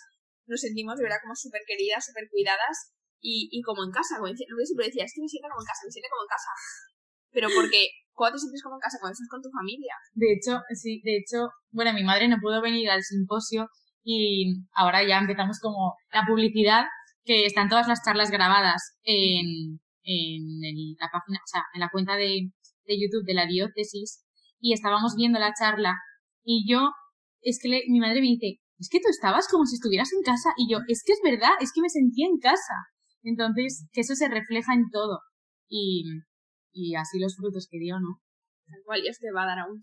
nos 0.47 0.59
sentimos, 0.59 0.97
de 0.97 1.03
verdad, 1.03 1.21
como 1.21 1.35
súper 1.35 1.61
queridas, 1.67 2.05
súper 2.05 2.29
cuidadas 2.29 2.93
y, 3.23 3.47
y 3.49 3.63
como 3.63 3.87
en 3.87 3.91
casa, 3.91 4.19
como 4.19 4.27
siempre 4.27 4.91
decía, 4.91 5.07
es 5.07 5.13
que 5.15 5.23
me 5.23 5.31
siento 5.31 5.47
como 5.47 5.63
en 5.63 5.69
casa, 5.71 5.87
me 5.87 5.91
siento 5.95 6.11
como 6.11 6.27
en 6.27 6.33
casa. 6.35 6.51
Pero 7.31 7.47
porque, 7.55 7.81
¿cuándo 8.11 8.35
te 8.35 8.43
sientes 8.43 8.61
como 8.61 8.75
en 8.75 8.83
casa? 8.83 8.99
Cuando 8.99 9.15
estás 9.15 9.31
con 9.31 9.41
tu 9.41 9.49
familia. 9.49 9.95
De 10.11 10.35
hecho, 10.35 10.59
sí, 10.75 11.01
de 11.07 11.23
hecho, 11.23 11.49
bueno, 11.71 11.95
mi 11.95 12.03
madre 12.03 12.27
no 12.27 12.37
pudo 12.43 12.61
venir 12.61 12.91
al 12.91 13.01
simposio 13.01 13.71
y 14.03 14.67
ahora 14.75 15.01
ya 15.07 15.17
empezamos 15.17 15.57
como 15.63 15.95
la 16.11 16.27
publicidad, 16.27 16.85
que 17.23 17.47
están 17.47 17.69
todas 17.69 17.87
las 17.87 18.03
charlas 18.03 18.29
grabadas 18.29 18.99
en, 19.03 19.79
en 20.03 20.99
la 20.99 21.07
página, 21.07 21.39
o 21.39 21.47
sea, 21.47 21.63
en 21.73 21.79
la 21.79 21.89
cuenta 21.89 22.15
de, 22.19 22.51
de 22.85 22.99
YouTube 22.99 23.25
de 23.25 23.33
la 23.33 23.47
diócesis 23.47 24.25
y 24.59 24.73
estábamos 24.73 25.15
viendo 25.15 25.39
la 25.39 25.53
charla 25.57 25.95
y 26.43 26.69
yo, 26.69 26.91
es 27.41 27.59
que 27.61 27.69
mi 27.87 27.99
madre 27.99 28.19
me 28.19 28.35
dice, 28.35 28.59
es 28.77 28.89
que 28.91 28.99
tú 28.99 29.07
estabas 29.09 29.47
como 29.47 29.65
si 29.65 29.75
estuvieras 29.75 30.11
en 30.11 30.21
casa 30.23 30.49
y 30.57 30.71
yo, 30.71 30.79
es 30.87 31.03
que 31.05 31.13
es 31.13 31.19
verdad, 31.23 31.55
es 31.61 31.71
que 31.73 31.81
me 31.81 31.89
sentía 31.89 32.27
en 32.27 32.37
casa. 32.37 32.75
Entonces, 33.23 33.87
que 33.91 34.01
eso 34.01 34.15
se 34.15 34.27
refleja 34.27 34.73
en 34.73 34.89
todo. 34.91 35.19
Y, 35.67 36.03
y 36.71 36.95
así 36.95 37.19
los 37.19 37.35
frutos 37.35 37.67
que 37.71 37.79
dio, 37.79 37.99
¿no? 37.99 38.21
Tal 38.67 38.81
cual, 38.85 39.01
y 39.03 39.09
os 39.09 39.17
te 39.17 39.31
va 39.31 39.43
a 39.43 39.47
dar 39.47 39.59
aún. 39.59 39.81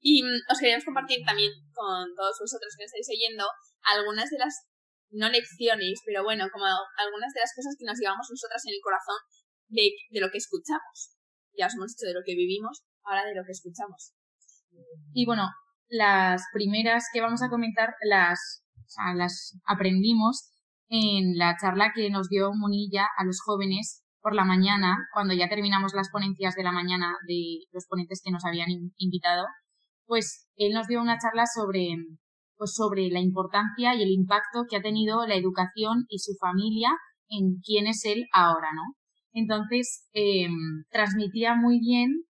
Y 0.00 0.22
mm, 0.22 0.50
os 0.50 0.58
queríamos 0.58 0.84
compartir 0.84 1.20
también 1.24 1.52
con 1.72 2.08
todos 2.16 2.36
vosotros 2.40 2.72
que 2.76 2.84
estáis 2.84 3.08
oyendo 3.12 3.44
algunas 3.84 4.30
de 4.30 4.38
las, 4.38 4.66
no 5.12 5.28
lecciones, 5.28 6.00
pero 6.04 6.24
bueno, 6.24 6.48
como 6.52 6.64
algunas 6.64 7.32
de 7.34 7.40
las 7.40 7.52
cosas 7.54 7.76
que 7.78 7.84
nos 7.84 7.98
llevamos 7.98 8.26
nosotras 8.30 8.62
en 8.64 8.74
el 8.74 8.82
corazón 8.82 9.20
de, 9.68 9.92
de 10.10 10.20
lo 10.20 10.30
que 10.30 10.38
escuchamos. 10.38 11.16
Ya 11.56 11.66
os 11.66 11.74
hemos 11.74 11.92
dicho 11.92 12.08
de 12.08 12.14
lo 12.14 12.24
que 12.24 12.34
vivimos, 12.34 12.82
ahora 13.04 13.26
de 13.26 13.34
lo 13.34 13.44
que 13.44 13.52
escuchamos. 13.52 14.14
Y 15.12 15.26
bueno, 15.26 15.48
las 15.88 16.42
primeras 16.52 17.04
que 17.12 17.20
vamos 17.20 17.42
a 17.42 17.50
comentar 17.50 17.94
las, 18.02 18.64
o 18.76 18.88
sea, 18.88 19.14
las 19.14 19.58
aprendimos 19.66 20.49
en 20.90 21.38
la 21.38 21.56
charla 21.56 21.92
que 21.94 22.10
nos 22.10 22.28
dio 22.28 22.52
Munilla 22.52 23.06
a 23.16 23.24
los 23.24 23.40
jóvenes 23.40 24.04
por 24.20 24.34
la 24.34 24.44
mañana, 24.44 24.98
cuando 25.14 25.32
ya 25.32 25.48
terminamos 25.48 25.94
las 25.94 26.10
ponencias 26.10 26.54
de 26.56 26.64
la 26.64 26.72
mañana 26.72 27.14
de 27.26 27.60
los 27.72 27.86
ponentes 27.86 28.20
que 28.22 28.32
nos 28.32 28.44
habían 28.44 28.68
invitado, 28.96 29.46
pues 30.04 30.48
él 30.56 30.74
nos 30.74 30.88
dio 30.88 31.00
una 31.00 31.16
charla 31.18 31.44
sobre, 31.46 31.94
pues 32.56 32.74
sobre 32.74 33.08
la 33.08 33.20
importancia 33.20 33.94
y 33.94 34.02
el 34.02 34.10
impacto 34.10 34.64
que 34.68 34.76
ha 34.76 34.82
tenido 34.82 35.26
la 35.26 35.36
educación 35.36 36.04
y 36.08 36.18
su 36.18 36.32
familia 36.38 36.90
en 37.28 37.60
quién 37.64 37.86
es 37.86 38.04
él 38.04 38.26
ahora, 38.32 38.68
¿no? 38.74 38.96
Entonces, 39.32 40.08
eh, 40.12 40.48
transmitía 40.90 41.54
muy 41.54 41.78
bien 41.78 42.24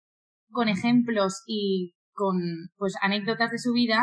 con 0.50 0.68
ejemplos 0.68 1.42
y 1.46 1.94
con 2.12 2.40
pues 2.76 2.94
anécdotas 3.02 3.50
de 3.50 3.58
su 3.58 3.72
vida 3.72 4.02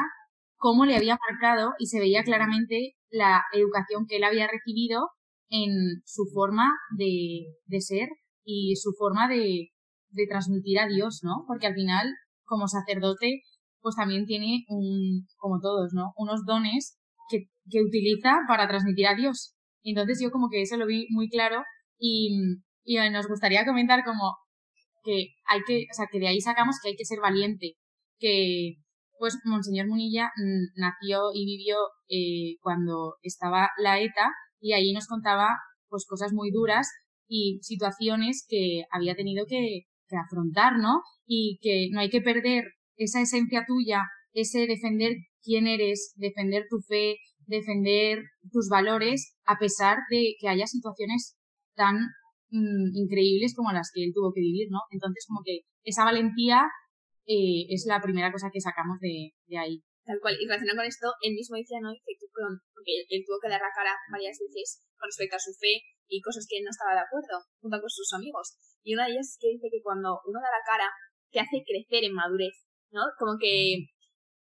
cómo 0.56 0.86
le 0.86 0.96
había 0.96 1.18
marcado 1.30 1.74
y 1.80 1.88
se 1.88 2.00
veía 2.00 2.24
claramente 2.24 2.96
la 3.14 3.44
educación 3.54 4.06
que 4.08 4.18
él 4.18 4.24
había 4.24 4.48
recibido 4.48 5.10
en 5.50 6.02
su 6.04 6.26
forma 6.34 6.72
de, 6.98 7.46
de 7.68 7.82
ser 7.82 8.10
y 8.44 8.76
su 8.76 8.92
forma 8.98 9.28
de, 9.28 9.70
de 10.10 10.28
transmitir 10.28 10.80
a 10.80 10.88
Dios, 10.88 11.20
¿no? 11.22 11.46
Porque 11.48 11.68
al 11.68 11.76
final, 11.76 12.12
como 12.44 12.68
sacerdote, 12.68 13.44
pues 13.82 13.96
también 13.96 14.26
tiene 14.26 14.66
un, 14.68 15.28
como 15.38 15.60
todos, 15.62 15.94
¿no? 15.94 16.14
Unos 16.18 16.44
dones 16.46 16.98
que, 17.30 17.46
que 17.70 17.82
utiliza 17.82 18.34
para 18.48 18.68
transmitir 18.68 19.08
a 19.08 19.16
Dios. 19.16 19.56
entonces 19.84 20.20
yo 20.22 20.32
como 20.32 20.50
que 20.50 20.62
eso 20.62 20.78
lo 20.78 20.88
vi 20.88 21.06
muy 21.12 21.30
claro 21.30 21.62
y, 22.00 22.36
y 22.84 22.98
nos 23.12 23.28
gustaría 23.28 23.66
comentar 23.66 24.04
como 24.04 24.38
que 25.04 25.28
hay 25.46 25.62
que, 25.68 25.86
o 25.92 25.94
sea, 25.94 26.08
que 26.12 26.20
de 26.20 26.30
ahí 26.30 26.42
sacamos 26.42 26.78
que 26.82 26.90
hay 26.90 26.96
que 26.96 27.06
ser 27.06 27.20
valiente, 27.22 27.74
que 28.18 28.78
pues 29.18 29.38
Monseñor 29.46 29.88
Munilla 29.88 30.30
nació 30.76 31.32
y 31.34 31.46
vivió 31.46 31.78
eh, 32.10 32.58
cuando 32.62 33.16
estaba 33.22 33.70
la 33.78 34.00
ETA 34.00 34.32
y 34.60 34.74
ahí 34.74 34.94
nos 34.94 35.08
contaba 35.08 35.50
pues 35.90 36.06
cosas 36.08 36.34
muy 36.34 36.52
duras 36.52 36.88
y 37.28 37.60
situaciones 37.62 38.46
que 38.48 38.84
había 38.92 39.16
tenido 39.16 39.46
que, 39.48 39.84
que 40.08 40.16
afrontar, 40.18 40.78
¿no? 40.78 41.02
Y 41.26 41.60
que 41.62 41.88
no 41.92 42.00
hay 42.00 42.10
que 42.10 42.22
perder 42.22 42.66
esa 42.96 43.22
esencia 43.22 43.64
tuya, 43.68 44.04
ese 44.34 44.68
defender 44.68 45.14
quién 45.42 45.68
eres, 45.68 46.14
defender 46.16 46.66
tu 46.70 46.80
fe, 46.80 47.18
defender 47.46 48.24
tus 48.52 48.70
valores, 48.70 49.36
a 49.46 49.58
pesar 49.58 49.98
de 50.10 50.36
que 50.40 50.48
haya 50.48 50.66
situaciones 50.66 51.36
tan 51.76 51.96
mm, 52.50 52.96
increíbles 52.96 53.54
como 53.56 53.72
las 53.72 53.92
que 53.94 54.04
él 54.04 54.12
tuvo 54.14 54.32
que 54.34 54.42
vivir, 54.42 54.68
¿no? 54.72 54.80
Entonces, 54.92 55.26
como 55.28 55.42
que 55.44 55.62
esa 55.84 56.06
valentía 56.06 56.64
eh, 57.26 57.66
es 57.70 57.86
la 57.88 58.02
primera 58.02 58.32
cosa 58.32 58.50
que 58.52 58.60
sacamos 58.60 59.00
de, 59.00 59.32
ahí. 59.58 59.82
Tal 60.04 60.20
cual. 60.20 60.36
Y 60.36 60.46
relacionado 60.46 60.84
con 60.84 60.88
esto, 60.88 61.08
él 61.24 61.34
mismo 61.34 61.56
decía, 61.56 61.80
¿no? 61.80 61.94
Que 61.94 62.16
porque 62.74 63.08
él, 63.08 63.24
tuvo 63.26 63.40
que 63.40 63.48
dar 63.48 63.62
la 63.62 63.72
cara 63.72 63.96
varias 64.12 64.36
veces 64.36 64.84
con 65.00 65.08
respecto 65.08 65.38
a 65.38 65.46
su 65.46 65.54
fe 65.56 65.80
y 66.10 66.20
cosas 66.20 66.46
que 66.50 66.60
él 66.60 66.66
no 66.68 66.72
estaba 66.74 66.98
de 66.98 67.06
acuerdo, 67.08 67.40
junto 67.62 67.80
con 67.80 67.90
sus 67.90 68.12
amigos. 68.12 68.60
Y 68.84 68.96
una 68.96 69.08
de 69.08 69.16
ellas 69.16 69.32
es 69.32 69.38
que 69.40 69.56
dice 69.56 69.72
que 69.72 69.82
cuando 69.82 70.20
uno 70.28 70.40
da 70.44 70.52
la 70.52 70.66
cara, 70.66 70.92
te 71.32 71.40
hace 71.40 71.64
crecer 71.64 72.04
en 72.04 72.14
madurez, 72.14 72.68
¿no? 72.92 73.02
Como 73.18 73.40
que 73.40 73.88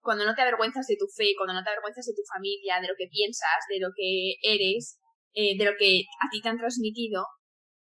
cuando 0.01 0.25
no 0.25 0.35
te 0.35 0.43
avergüenzas 0.43 0.87
de 0.89 0.97
tu 0.97 1.07
fe, 1.07 1.37
cuando 1.37 1.55
no 1.55 1.63
te 1.63 1.71
avergüenzas 1.71 2.07
de 2.07 2.17
tu 2.17 2.25
familia, 2.27 2.81
de 2.81 2.89
lo 2.89 2.97
que 2.99 3.07
piensas, 3.07 3.63
de 3.69 3.79
lo 3.79 3.93
que 3.95 4.41
eres, 4.43 4.99
eh, 5.35 5.57
de 5.57 5.65
lo 5.65 5.73
que 5.79 6.03
a 6.19 6.27
ti 6.33 6.41
te 6.43 6.49
han 6.49 6.59
transmitido, 6.59 7.23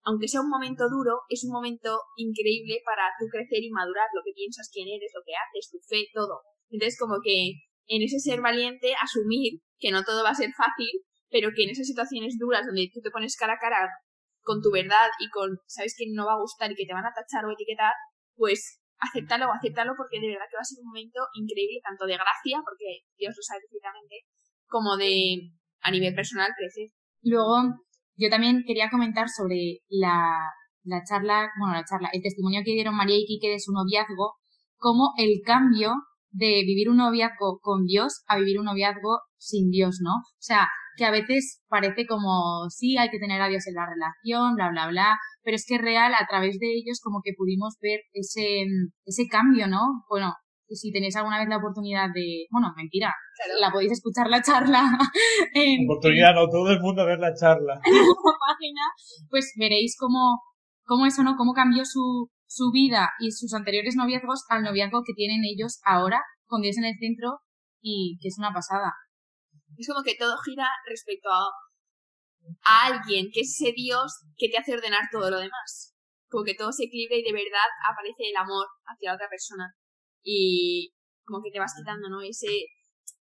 aunque 0.05 0.29
sea 0.29 0.41
un 0.41 0.51
momento 0.51 0.89
duro, 0.89 1.23
es 1.29 1.45
un 1.45 1.53
momento 1.53 1.99
increíble 2.17 2.83
para 2.85 3.11
tú 3.19 3.27
crecer 3.31 3.63
y 3.63 3.71
madurar 3.71 4.09
lo 4.15 4.23
que 4.25 4.35
piensas, 4.35 4.71
quién 4.73 4.89
eres, 4.89 5.13
lo 5.15 5.23
que 5.25 5.33
haces, 5.39 5.71
tu 5.71 5.79
fe, 5.87 6.07
todo. 6.13 6.43
Entonces, 6.71 6.99
como 6.99 7.23
que 7.23 7.55
en 7.87 8.03
ese 8.03 8.19
ser 8.19 8.41
valiente, 8.41 8.95
asumir 9.01 9.61
que 9.79 9.91
no 9.91 10.03
todo 10.03 10.23
va 10.23 10.31
a 10.31 10.35
ser 10.35 10.51
fácil, 10.57 10.91
pero 11.31 11.51
que 11.55 11.65
en 11.65 11.71
esas 11.71 11.87
situaciones 11.87 12.39
duras 12.39 12.67
donde 12.67 12.91
tú 12.93 13.01
te 13.01 13.11
pones 13.11 13.37
cara 13.37 13.55
a 13.55 13.63
cara 13.63 13.89
con 14.43 14.61
tu 14.61 14.71
verdad 14.71 15.09
y 15.21 15.29
con, 15.31 15.59
sabes 15.67 15.95
que 15.97 16.07
no 16.11 16.27
va 16.27 16.35
a 16.35 16.43
gustar 16.43 16.71
y 16.71 16.75
que 16.75 16.87
te 16.87 16.95
van 16.95 17.07
a 17.07 17.15
tachar 17.15 17.45
o 17.47 17.53
etiquetar, 17.53 17.95
pues 18.35 18.83
acéptalo 18.99 19.51
acéptalo 19.51 19.95
porque 19.97 20.21
de 20.21 20.29
verdad 20.29 20.47
que 20.51 20.57
va 20.57 20.63
a 20.63 20.71
ser 20.71 20.79
un 20.83 20.91
momento 20.91 21.21
increíble, 21.35 21.81
tanto 21.83 22.07
de 22.07 22.15
gracia, 22.15 22.59
porque 22.63 23.07
Dios 23.17 23.35
lo 23.35 23.43
sabe 23.43 23.61
perfectamente, 23.67 24.27
como 24.67 24.97
de 24.97 25.53
a 25.83 25.91
nivel 25.91 26.15
personal 26.15 26.51
crecer. 26.57 26.91
Luego, 27.23 27.83
yo 28.23 28.31
también 28.31 28.63
quería 28.67 28.91
comentar 28.91 29.29
sobre 29.29 29.79
la, 29.89 30.39
la 30.85 31.03
charla, 31.09 31.51
bueno, 31.59 31.75
la 31.75 31.85
charla, 31.85 32.11
el 32.13 32.23
testimonio 32.23 32.63
que 32.65 32.73
dieron 32.73 32.97
María 32.97 33.17
y 33.19 33.27
Quique 33.27 33.51
de 33.51 33.61
su 33.61 33.73
noviazgo, 33.73 34.35
como 34.79 35.13
el 35.19 35.41
cambio 35.45 35.95
de 36.31 36.63
vivir 36.67 36.89
un 36.89 36.97
noviazgo 36.97 37.59
con 37.61 37.85
Dios 37.85 38.23
a 38.27 38.39
vivir 38.39 38.59
un 38.59 38.67
noviazgo 38.67 39.21
sin 39.37 39.71
Dios, 39.71 39.99
¿no? 40.03 40.15
O 40.15 40.41
sea, 40.41 40.69
que 40.97 41.05
a 41.05 41.11
veces 41.11 41.63
parece 41.69 42.07
como, 42.07 42.69
sí, 42.71 42.97
hay 42.97 43.11
que 43.11 43.19
tener 43.19 43.41
a 43.41 43.49
Dios 43.49 43.67
en 43.67 43.75
la 43.75 43.87
relación, 43.87 44.55
bla, 44.55 44.71
bla, 44.71 44.89
bla, 44.89 45.19
pero 45.43 45.57
es 45.57 45.67
que 45.67 45.79
real, 45.79 46.15
a 46.15 46.27
través 46.27 46.59
de 46.59 46.73
ellos, 46.73 47.01
como 47.03 47.21
que 47.23 47.33
pudimos 47.37 47.77
ver 47.81 48.01
ese, 48.13 48.65
ese 49.05 49.29
cambio, 49.29 49.67
¿no? 49.69 50.05
Bueno, 50.09 50.35
si 50.75 50.93
tenéis 50.93 51.17
alguna 51.17 51.39
vez 51.39 51.49
la 51.49 51.59
oportunidad 51.59 52.09
de, 52.15 52.47
bueno, 52.51 52.73
mentira, 52.77 53.15
la 53.61 53.71
podéis 53.71 53.93
escuchar 53.93 54.29
la 54.29 54.43
charla 54.43 54.83
en... 55.55 55.85
Oportunidad, 55.89 56.35
no, 56.35 56.49
todo 56.49 56.71
el 56.71 56.81
mundo 56.81 57.05
ver 57.07 57.19
la 57.19 57.35
charla. 57.35 57.81
En 57.85 57.95
la 57.95 58.39
página, 58.55 58.83
pues 59.31 59.53
veréis 59.59 59.97
cómo, 59.99 60.41
cómo 60.85 61.07
eso, 61.07 61.23
¿no? 61.23 61.37
Cómo 61.37 61.53
cambió 61.53 61.85
su, 61.85 62.31
su 62.47 62.71
vida 62.73 63.11
y 63.19 63.33
sus 63.33 63.55
anteriores 63.55 63.97
noviazgos 63.97 64.45
al 64.49 64.63
noviazgo 64.63 65.03
que 65.05 65.15
tienen 65.15 65.43
ellos 65.45 65.81
ahora, 65.85 66.21
con 66.47 66.63
Dios 66.63 66.77
en 66.79 66.85
el 66.85 66.99
centro, 66.99 67.41
y 67.81 68.19
que 68.21 68.29
es 68.29 68.39
una 68.39 68.53
pasada. 68.53 68.93
Es 69.77 69.89
como 69.89 70.03
que 70.03 70.17
todo 70.19 70.37
gira 70.45 70.69
respecto 70.87 71.29
a, 71.31 71.49
a 72.65 72.87
alguien, 72.87 73.31
que 73.33 73.41
es 73.41 73.59
ese 73.59 73.73
Dios 73.73 74.13
que 74.37 74.49
te 74.49 74.59
hace 74.59 74.75
ordenar 74.75 75.09
todo 75.11 75.31
lo 75.31 75.39
demás. 75.39 75.95
Como 76.29 76.45
que 76.45 76.55
todo 76.55 76.73
se 76.73 76.85
equilibra 76.85 77.17
y 77.17 77.23
de 77.23 77.33
verdad 77.33 77.69
aparece 77.91 78.31
el 78.31 78.37
amor 78.37 78.67
hacia 78.87 79.11
la 79.11 79.17
otra 79.17 79.29
persona. 79.29 79.75
Y 80.23 80.93
como 81.25 81.43
que 81.43 81.51
te 81.51 81.59
vas 81.59 81.75
quitando, 81.77 82.09
¿no? 82.09 82.21
Ese, 82.23 82.67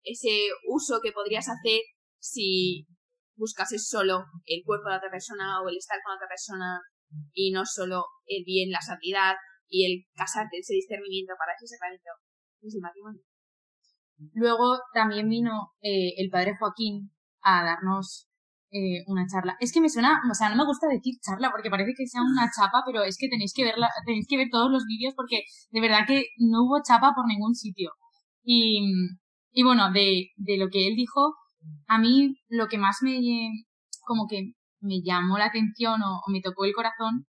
ese 0.03 0.49
uso 0.67 0.99
que 1.01 1.12
podrías 1.12 1.47
hacer 1.47 1.81
si 2.19 2.88
buscases 3.36 3.88
solo 3.88 4.25
el 4.45 4.63
cuerpo 4.65 4.89
de 4.89 4.97
otra 4.97 5.12
persona 5.12 5.62
o 5.62 5.69
el 5.69 5.77
estar 5.77 5.97
con 6.03 6.15
otra 6.15 6.27
persona 6.27 6.81
y 7.33 7.51
no 7.51 7.65
solo 7.65 8.05
el 8.25 8.43
bien, 8.45 8.71
la 8.71 8.81
santidad 8.81 9.36
y 9.69 9.86
el 9.86 10.05
casarte, 10.15 10.57
ese 10.57 10.73
discernimiento 10.73 11.33
para 11.38 11.53
ese 11.53 11.67
sacramento 11.67 12.10
es 12.62 12.75
el 12.75 12.81
matrimonio. 12.81 13.21
Luego 14.33 14.79
también 14.93 15.29
vino 15.29 15.73
eh, 15.81 16.13
el 16.17 16.29
padre 16.29 16.55
Joaquín 16.60 17.12
a 17.41 17.63
darnos 17.63 18.26
eh, 18.71 19.03
una 19.08 19.25
charla. 19.27 19.56
Es 19.60 19.71
que 19.71 19.82
me 19.82 19.89
suena, 19.89 20.21
o 20.30 20.34
sea, 20.34 20.49
no 20.49 20.58
me 20.58 20.65
gusta 20.65 20.88
decir 20.88 21.15
charla 21.21 21.51
porque 21.51 21.69
parece 21.69 21.93
que 21.97 22.06
sea 22.06 22.21
una 22.21 22.49
chapa, 22.53 22.84
pero 22.86 23.03
es 23.03 23.17
que 23.17 23.30
tenéis 23.30 23.53
que 23.53 23.63
verla, 23.63 23.89
tenéis 24.06 24.27
que 24.27 24.38
ver 24.38 24.49
todos 24.51 24.69
los 24.71 24.86
vídeos 24.86 25.13
porque 25.15 25.43
de 25.71 25.82
verdad 25.82 26.06
que 26.08 26.25
no 26.38 26.63
hubo 26.63 26.82
chapa 26.84 27.13
por 27.15 27.27
ningún 27.27 27.56
sitio. 27.56 27.91
Y, 28.43 28.82
y 29.51 29.63
bueno, 29.63 29.91
de, 29.91 30.32
de 30.36 30.58
lo 30.58 30.69
que 30.69 30.88
él 30.88 30.95
dijo, 30.95 31.36
a 31.88 31.97
mí 31.97 32.36
lo 32.49 32.67
que 32.67 32.77
más 32.77 32.97
me, 33.01 33.19
como 34.06 34.27
que 34.27 34.53
me 34.82 35.01
llamó 35.03 35.38
la 35.38 35.45
atención 35.45 36.01
o, 36.01 36.21
me 36.32 36.41
tocó 36.41 36.65
el 36.65 36.73
corazón 36.73 37.25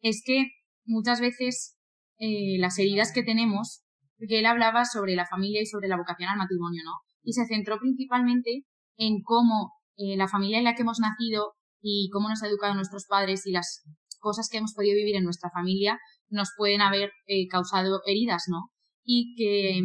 es 0.00 0.22
que 0.24 0.48
muchas 0.84 1.20
veces 1.20 1.76
eh, 2.18 2.58
las 2.58 2.78
heridas 2.78 3.12
que 3.12 3.22
tenemos, 3.22 3.82
porque 4.18 4.40
él 4.40 4.46
hablaba 4.46 4.84
sobre 4.84 5.14
la 5.14 5.26
familia 5.26 5.62
y 5.62 5.66
sobre 5.66 5.88
la 5.88 5.96
vocación 5.96 6.28
al 6.28 6.38
matrimonio, 6.38 6.82
¿no? 6.84 6.92
Y 7.22 7.32
se 7.32 7.46
centró 7.46 7.78
principalmente 7.78 8.64
en 8.96 9.22
cómo 9.22 9.72
eh, 9.96 10.16
la 10.16 10.28
familia 10.28 10.58
en 10.58 10.64
la 10.64 10.74
que 10.74 10.82
hemos 10.82 10.98
nacido 10.98 11.52
y 11.80 12.08
cómo 12.12 12.28
nos 12.28 12.42
ha 12.42 12.48
educado 12.48 12.74
nuestros 12.74 13.06
padres 13.08 13.46
y 13.46 13.52
las 13.52 13.82
cosas 14.20 14.48
que 14.50 14.58
hemos 14.58 14.72
podido 14.74 14.94
vivir 14.94 15.16
en 15.16 15.24
nuestra 15.24 15.50
familia 15.50 15.98
nos 16.28 16.50
pueden 16.56 16.80
haber 16.80 17.10
eh, 17.26 17.48
causado 17.48 18.00
heridas, 18.06 18.44
¿no? 18.48 18.70
Y 19.04 19.34
que, 19.36 19.80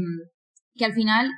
que 0.76 0.86
al 0.86 0.93
final, 0.93 1.32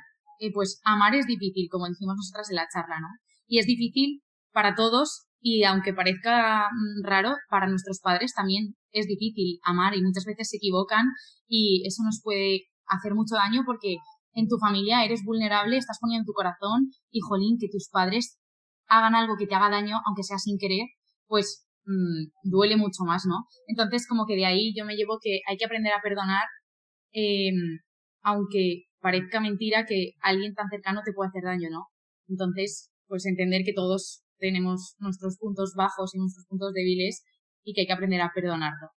pues 0.52 0.80
amar 0.84 1.14
es 1.14 1.26
difícil, 1.26 1.68
como 1.70 1.88
decimos 1.88 2.16
nosotras 2.16 2.50
en 2.50 2.56
la 2.56 2.68
charla, 2.72 3.00
¿no? 3.00 3.08
Y 3.46 3.58
es 3.58 3.66
difícil 3.66 4.22
para 4.52 4.74
todos 4.74 5.26
y 5.40 5.64
aunque 5.64 5.94
parezca 5.94 6.68
mm, 6.70 7.04
raro, 7.04 7.34
para 7.48 7.66
nuestros 7.66 8.00
padres 8.00 8.34
también 8.34 8.76
es 8.92 9.06
difícil 9.06 9.58
amar 9.64 9.96
y 9.96 10.02
muchas 10.02 10.24
veces 10.24 10.48
se 10.50 10.58
equivocan 10.58 11.06
y 11.48 11.82
eso 11.86 12.02
nos 12.04 12.20
puede 12.22 12.66
hacer 12.86 13.14
mucho 13.14 13.36
daño 13.36 13.62
porque 13.64 13.96
en 14.32 14.48
tu 14.48 14.58
familia 14.58 15.04
eres 15.04 15.22
vulnerable, 15.24 15.76
estás 15.76 15.98
poniendo 16.00 16.26
tu 16.26 16.32
corazón 16.32 16.92
y 17.10 17.20
jolín, 17.20 17.56
que 17.58 17.68
tus 17.70 17.88
padres 17.90 18.38
hagan 18.90 19.14
algo 19.14 19.36
que 19.38 19.46
te 19.46 19.54
haga 19.54 19.70
daño, 19.70 19.96
aunque 20.06 20.22
sea 20.22 20.38
sin 20.38 20.58
querer, 20.58 20.86
pues 21.26 21.66
mm, 21.86 22.50
duele 22.50 22.76
mucho 22.76 23.04
más, 23.06 23.22
¿no? 23.26 23.46
Entonces, 23.66 24.06
como 24.06 24.26
que 24.26 24.36
de 24.36 24.46
ahí 24.46 24.74
yo 24.76 24.84
me 24.84 24.96
llevo 24.96 25.18
que 25.22 25.40
hay 25.48 25.56
que 25.56 25.64
aprender 25.64 25.92
a 25.94 26.02
perdonar, 26.02 26.44
eh, 27.12 27.50
aunque 28.22 28.84
parezca 29.00 29.40
mentira 29.40 29.86
que 29.86 30.12
alguien 30.20 30.54
tan 30.54 30.68
cercano 30.68 31.00
te 31.04 31.12
puede 31.12 31.28
hacer 31.28 31.44
daño, 31.44 31.70
¿no? 31.70 31.86
Entonces, 32.28 32.90
pues 33.06 33.24
entender 33.26 33.62
que 33.64 33.72
todos 33.72 34.22
tenemos 34.38 34.96
nuestros 34.98 35.38
puntos 35.38 35.74
bajos 35.76 36.14
y 36.14 36.18
nuestros 36.18 36.46
puntos 36.46 36.72
débiles 36.72 37.24
y 37.64 37.72
que 37.72 37.82
hay 37.82 37.86
que 37.86 37.92
aprender 37.92 38.20
a 38.20 38.32
perdonarlo. 38.34 38.90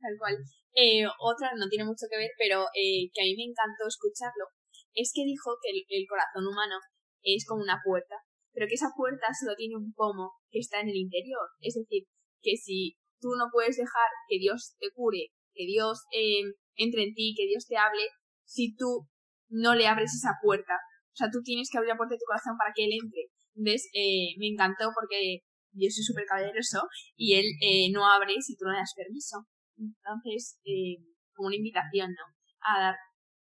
Tal 0.00 0.14
cual. 0.18 0.36
Eh, 0.74 1.02
otra, 1.06 1.50
no 1.56 1.66
tiene 1.68 1.84
mucho 1.84 2.06
que 2.10 2.18
ver, 2.18 2.30
pero 2.38 2.66
eh, 2.74 3.10
que 3.12 3.22
a 3.22 3.26
mí 3.26 3.34
me 3.34 3.50
encantó 3.50 3.88
escucharlo, 3.88 4.46
es 4.94 5.10
que 5.14 5.24
dijo 5.24 5.56
que 5.62 5.70
el, 5.74 6.06
corazón 6.06 6.46
humano 6.46 6.76
es 7.22 7.44
como 7.46 7.62
una 7.62 7.80
puerta, 7.82 8.14
pero 8.52 8.66
que 8.66 8.74
esa 8.74 8.90
puerta 8.96 9.26
solo 9.38 9.54
tiene 9.56 9.76
un 9.76 9.92
pomo 9.92 10.32
que 10.50 10.60
está 10.60 10.80
en 10.80 10.88
el 10.88 10.96
interior. 10.96 11.48
Es 11.60 11.74
decir, 11.74 12.04
que 12.42 12.56
si 12.56 12.96
tú 13.20 13.28
no 13.38 13.46
puedes 13.52 13.76
dejar 13.76 14.08
que 14.28 14.38
Dios 14.38 14.74
te 14.78 14.90
cure, 14.94 15.30
que 15.54 15.66
Dios 15.66 16.04
eh, 16.12 16.42
entre 16.76 17.04
en 17.04 17.14
ti, 17.14 17.34
que 17.36 17.46
Dios 17.46 17.66
te 17.66 17.76
hable, 17.76 18.02
si 18.44 18.74
tú 18.74 19.06
no 19.50 19.74
le 19.74 19.86
abres 19.86 20.14
esa 20.14 20.36
puerta. 20.42 20.74
O 21.12 21.16
sea, 21.16 21.28
tú 21.30 21.42
tienes 21.42 21.68
que 21.70 21.78
abrir 21.78 21.90
la 21.90 21.96
puerta 21.96 22.14
de 22.14 22.20
tu 22.20 22.28
corazón 22.28 22.56
para 22.56 22.72
que 22.74 22.84
Él 22.84 22.92
entre. 22.92 23.32
Entonces, 23.56 23.90
eh, 23.92 24.38
me 24.38 24.48
encantó 24.48 24.90
porque 24.94 25.42
yo 25.72 25.88
soy 25.90 26.04
súper 26.04 26.24
caballeroso 26.24 26.86
y 27.16 27.34
Él 27.34 27.46
eh, 27.60 27.90
no 27.90 28.06
abre 28.06 28.34
si 28.40 28.56
tú 28.56 28.64
no 28.64 28.72
le 28.72 28.78
das 28.78 28.94
permiso. 28.94 29.44
Entonces, 29.76 30.60
eh, 30.64 31.02
como 31.34 31.48
una 31.48 31.56
invitación, 31.56 32.10
¿no? 32.12 32.24
A 32.62 32.80
dar 32.80 32.96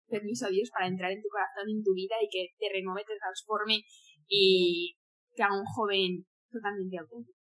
permiso 0.07 0.45
a 0.47 0.49
Dios 0.49 0.69
para 0.71 0.87
entrar 0.87 1.11
en 1.11 1.21
tu 1.21 1.29
corazón, 1.29 1.69
en 1.71 1.83
tu 1.83 1.93
vida 1.93 2.15
y 2.21 2.27
que 2.29 2.53
te 2.59 2.67
renueve, 2.71 3.03
te 3.07 3.17
transforme 3.17 3.81
y 4.35 4.95
te 5.35 5.43
haga 5.43 5.59
un 5.59 5.65
joven 5.65 6.25
totalmente 6.51 6.97
auténtico. 6.97 7.37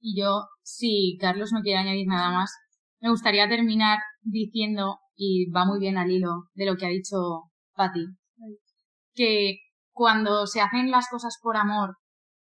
Y 0.00 0.18
yo, 0.18 0.44
si 0.62 1.18
Carlos 1.20 1.50
no 1.52 1.62
quiere 1.62 1.80
añadir 1.80 2.06
nada 2.06 2.30
más, 2.30 2.52
me 3.00 3.10
gustaría 3.10 3.48
terminar 3.48 3.98
diciendo, 4.22 4.98
y 5.16 5.50
va 5.50 5.66
muy 5.66 5.80
bien 5.80 5.98
al 5.98 6.10
hilo 6.10 6.44
de 6.54 6.66
lo 6.66 6.76
que 6.76 6.86
ha 6.86 6.90
dicho 6.90 7.16
Patti, 7.74 8.06
que 9.14 9.58
cuando 9.92 10.46
se 10.46 10.60
hacen 10.60 10.92
las 10.92 11.08
cosas 11.10 11.38
por 11.42 11.56
amor 11.56 11.96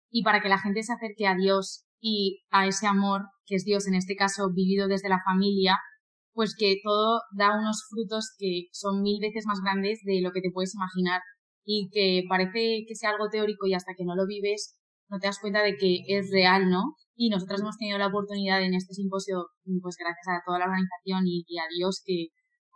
y 0.09 0.22
para 0.22 0.40
que 0.40 0.48
la 0.48 0.59
gente 0.59 0.83
se 0.85 0.92
acerque 0.92 1.26
a 1.26 1.35
Dios 1.35 1.85
y 2.00 2.44
a 2.50 2.66
ese 2.66 2.87
amor, 2.87 3.22
que 3.44 3.57
es 3.57 3.64
Dios 3.64 3.88
en 3.88 3.94
este 3.94 4.14
caso 4.14 4.52
vivido 4.55 4.87
desde 4.87 5.09
la 5.09 5.20
familia, 5.24 5.78
pues 6.33 6.55
que 6.57 6.76
todo 6.83 7.20
da 7.37 7.59
unos 7.59 7.85
frutos 7.90 8.35
que 8.38 8.68
son 8.70 9.02
mil 9.02 9.20
veces 9.20 9.46
más 9.46 9.61
grandes 9.61 10.00
de 10.05 10.20
lo 10.22 10.31
que 10.31 10.40
te 10.40 10.50
puedes 10.52 10.74
imaginar 10.74 11.20
y 11.64 11.88
que 11.92 12.22
parece 12.29 12.85
que 12.87 12.94
sea 12.94 13.11
algo 13.11 13.29
teórico 13.31 13.66
y 13.66 13.75
hasta 13.75 13.94
que 13.96 14.05
no 14.05 14.14
lo 14.14 14.27
vives 14.27 14.77
no 15.12 15.18
te 15.18 15.27
das 15.27 15.38
cuenta 15.38 15.62
de 15.62 15.77
que 15.77 16.01
es 16.09 16.31
real, 16.33 16.70
¿no? 16.70 16.96
Y 17.14 17.29
nosotras 17.29 17.61
hemos 17.61 17.77
tenido 17.77 17.98
la 17.98 18.07
oportunidad 18.07 18.62
en 18.62 18.72
este 18.72 18.94
simposio, 18.94 19.44
pues 19.83 19.96
gracias 19.98 20.27
a 20.27 20.42
toda 20.44 20.59
la 20.59 20.64
organización 20.64 21.25
y, 21.27 21.44
a 21.59 21.68
Dios 21.68 22.03
que 22.03 22.29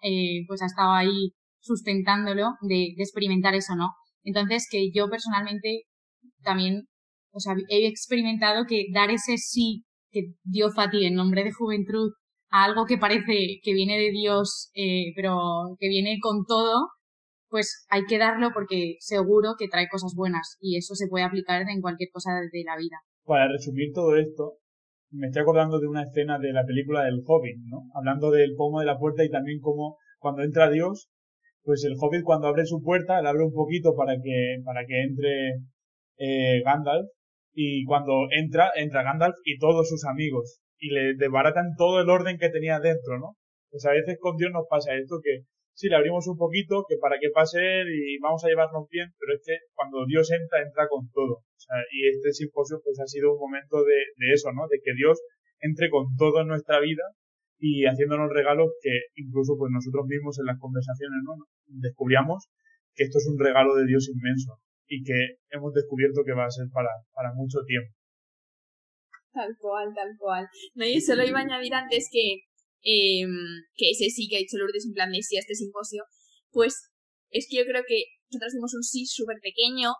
eh, 0.03 0.44
pues 0.46 0.61
ha 0.61 0.66
estado 0.66 0.92
ahí 0.92 1.33
sustentándolo, 1.61 2.51
de, 2.61 2.92
de 2.94 3.03
experimentar 3.03 3.55
eso, 3.55 3.75
¿no? 3.75 3.88
Entonces, 4.22 4.68
que 4.70 4.90
yo 4.92 5.09
personalmente 5.09 5.85
también, 6.42 6.83
o 7.33 7.40
sea, 7.40 7.55
he 7.70 7.87
experimentado 7.87 8.66
que 8.68 8.85
dar 8.92 9.11
ese 9.11 9.38
sí 9.38 9.85
que 10.11 10.35
dio 10.44 10.70
Fati 10.70 11.07
en 11.07 11.14
nombre 11.14 11.42
de 11.42 11.53
juventud 11.53 12.12
a 12.51 12.64
algo 12.64 12.85
que 12.85 12.99
parece 12.99 13.61
que 13.62 13.72
viene 13.72 13.99
de 13.99 14.11
Dios, 14.11 14.70
eh, 14.75 15.12
pero 15.16 15.77
que 15.81 15.88
viene 15.88 16.18
con 16.20 16.44
todo, 16.46 16.88
pues 17.57 17.87
hay 17.88 18.05
que 18.05 18.19
darlo 18.19 18.51
porque 18.53 18.97
seguro 18.99 19.55
que 19.59 19.69
trae 19.69 19.88
cosas 19.90 20.12
buenas 20.14 20.59
y 20.61 20.77
eso 20.77 20.95
se 20.95 21.09
puede 21.09 21.25
aplicar 21.25 21.62
en 21.62 21.81
cualquier 21.81 22.11
cosa 22.12 22.33
de 22.35 22.64
la 22.66 22.77
vida. 22.77 22.99
Para 23.25 23.49
resumir 23.49 23.95
todo 23.95 24.14
esto, 24.14 24.59
me 25.11 25.29
estoy 25.29 25.40
acordando 25.40 25.81
de 25.81 25.87
una 25.87 26.03
escena 26.03 26.38
de 26.38 26.53
la 26.53 26.66
película 26.66 27.05
del 27.05 27.23
Hobbit, 27.25 27.57
¿no? 27.64 27.85
Hablando 27.95 28.31
del 28.31 28.55
pomo 28.59 28.81
de 28.81 28.85
la 28.85 28.99
puerta 28.99 29.25
y 29.25 29.31
también 29.31 29.59
como 29.61 29.97
cuando 30.19 30.42
entra 30.42 30.69
Dios, 30.69 31.09
pues 31.62 31.83
el 31.85 31.95
Hobbit 31.99 32.25
cuando 32.25 32.49
abre 32.49 32.66
su 32.66 32.83
puerta, 32.83 33.23
la 33.23 33.31
abre 33.31 33.45
un 33.45 33.55
poquito 33.55 33.97
para 33.97 34.16
que, 34.23 34.57
para 34.62 34.85
que 34.85 35.03
entre 35.03 35.55
eh, 36.19 36.61
Gandalf 36.62 37.09
y 37.55 37.87
cuando 37.87 38.27
entra, 38.33 38.69
entra 38.77 39.03
Gandalf 39.03 39.37
y 39.47 39.57
todos 39.57 39.88
sus 39.88 40.05
amigos 40.05 40.61
y 40.77 40.90
le 40.90 41.14
desbaratan 41.14 41.75
todo 41.79 42.03
el 42.03 42.11
orden 42.11 42.37
que 42.37 42.51
tenía 42.51 42.81
dentro, 42.81 43.19
¿no? 43.19 43.38
Pues 43.71 43.87
a 43.87 43.92
veces 43.92 44.19
con 44.21 44.37
Dios 44.37 44.51
nos 44.53 44.66
pasa 44.69 44.95
esto 44.95 45.21
que 45.25 45.47
sí, 45.77 45.89
le 45.89 45.97
abrimos 45.97 46.27
un 46.27 46.37
poquito, 46.37 46.85
que 46.89 46.97
para 46.97 47.21
que 47.21 47.29
pase 47.31 47.61
él 47.61 47.89
y 47.93 48.19
vamos 48.19 48.43
a 48.45 48.49
llevarnos 48.49 48.89
bien, 48.89 49.12
pero 49.21 49.37
es 49.37 49.43
que 49.45 49.57
cuando 49.77 50.07
Dios 50.07 50.33
entra, 50.33 50.62
entra 50.65 50.89
con 50.89 51.09
todo. 51.12 51.45
O 51.45 51.61
sea, 51.61 51.77
y 51.93 52.09
este 52.09 52.33
simposio 52.33 52.81
pues 52.83 52.99
ha 52.99 53.07
sido 53.07 53.35
un 53.35 53.39
momento 53.39 53.85
de, 53.85 54.17
de 54.17 54.33
eso, 54.33 54.51
¿no? 54.53 54.67
De 54.69 54.81
que 54.83 54.95
Dios 54.97 55.21
entre 55.61 55.91
con 55.91 56.17
todo 56.17 56.41
en 56.41 56.49
nuestra 56.49 56.81
vida 56.81 57.05
y 57.59 57.85
haciéndonos 57.85 58.33
regalos 58.33 58.73
que 58.81 59.12
incluso 59.17 59.57
pues 59.57 59.71
nosotros 59.73 60.07
mismos 60.07 60.39
en 60.39 60.47
las 60.47 60.59
conversaciones, 60.59 61.21
¿no? 61.25 61.45
Descubríamos 61.67 62.49
que 62.95 63.05
esto 63.05 63.19
es 63.19 63.29
un 63.29 63.39
regalo 63.39 63.75
de 63.77 63.87
Dios 63.87 64.09
inmenso 64.09 64.59
y 64.89 65.03
que 65.05 65.37
hemos 65.51 65.73
descubierto 65.75 66.23
que 66.25 66.33
va 66.33 66.47
a 66.47 66.51
ser 66.51 66.67
para, 66.73 66.91
para 67.12 67.33
mucho 67.35 67.61
tiempo. 67.67 67.93
Tal 69.33 69.53
cual, 69.61 69.93
tal 69.95 70.09
cual. 70.19 70.49
No, 70.75 70.87
y 70.87 71.01
solo 71.01 71.23
iba 71.25 71.41
a 71.41 71.43
añadir 71.43 71.75
antes 71.75 72.09
que, 72.11 72.41
eh, 72.83 73.27
que 73.75 73.91
ese 73.91 74.11
sí 74.11 74.29
que 74.29 74.37
ha 74.37 74.41
dicho 74.41 74.57
Lourdes 74.59 74.87
en 74.87 74.93
plan 74.93 75.11
de 75.11 75.23
sí 75.23 75.37
a 75.37 75.41
este 75.41 75.55
simposio, 75.55 76.05
pues 76.51 76.91
es 77.31 77.47
que 77.51 77.59
yo 77.59 77.65
creo 77.65 77.83
que 77.87 78.05
nosotros 78.31 78.53
dimos 78.55 78.75
un 78.75 78.83
sí 78.83 79.07
súper 79.07 79.37
pequeño 79.41 79.93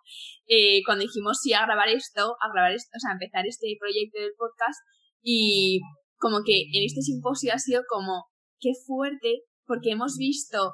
eh, 0.47 0.83
cuando 0.85 1.05
dijimos 1.05 1.39
sí 1.43 1.53
a 1.53 1.65
grabar 1.65 1.89
esto, 1.89 2.37
a 2.41 2.53
grabar 2.53 2.73
esto, 2.73 2.91
o 2.95 3.01
sea, 3.01 3.11
a 3.11 3.15
empezar 3.15 3.47
este 3.47 3.77
proyecto 3.79 4.21
del 4.21 4.33
podcast 4.37 4.79
y 5.23 5.81
como 6.19 6.43
que 6.45 6.63
en 6.73 6.85
este 6.85 7.03
simposio 7.03 7.53
ha 7.53 7.59
sido 7.59 7.83
como, 7.89 8.25
qué 8.59 8.71
fuerte, 8.87 9.43
porque 9.67 9.91
hemos 9.91 10.17
visto 10.17 10.73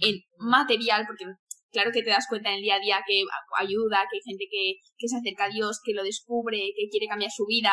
en 0.00 0.16
material, 0.38 1.04
porque 1.06 1.24
claro 1.72 1.90
que 1.92 2.02
te 2.02 2.10
das 2.10 2.26
cuenta 2.28 2.50
en 2.50 2.56
el 2.56 2.62
día 2.62 2.76
a 2.76 2.80
día 2.80 3.00
que 3.06 3.24
ayuda, 3.58 4.06
que 4.10 4.16
hay 4.16 4.22
gente 4.24 4.44
que, 4.50 4.74
que 4.96 5.08
se 5.08 5.16
acerca 5.16 5.46
a 5.46 5.50
Dios, 5.50 5.80
que 5.84 5.94
lo 5.94 6.04
descubre, 6.04 6.58
que 6.76 6.88
quiere 6.90 7.08
cambiar 7.08 7.30
su 7.30 7.44
vida, 7.46 7.72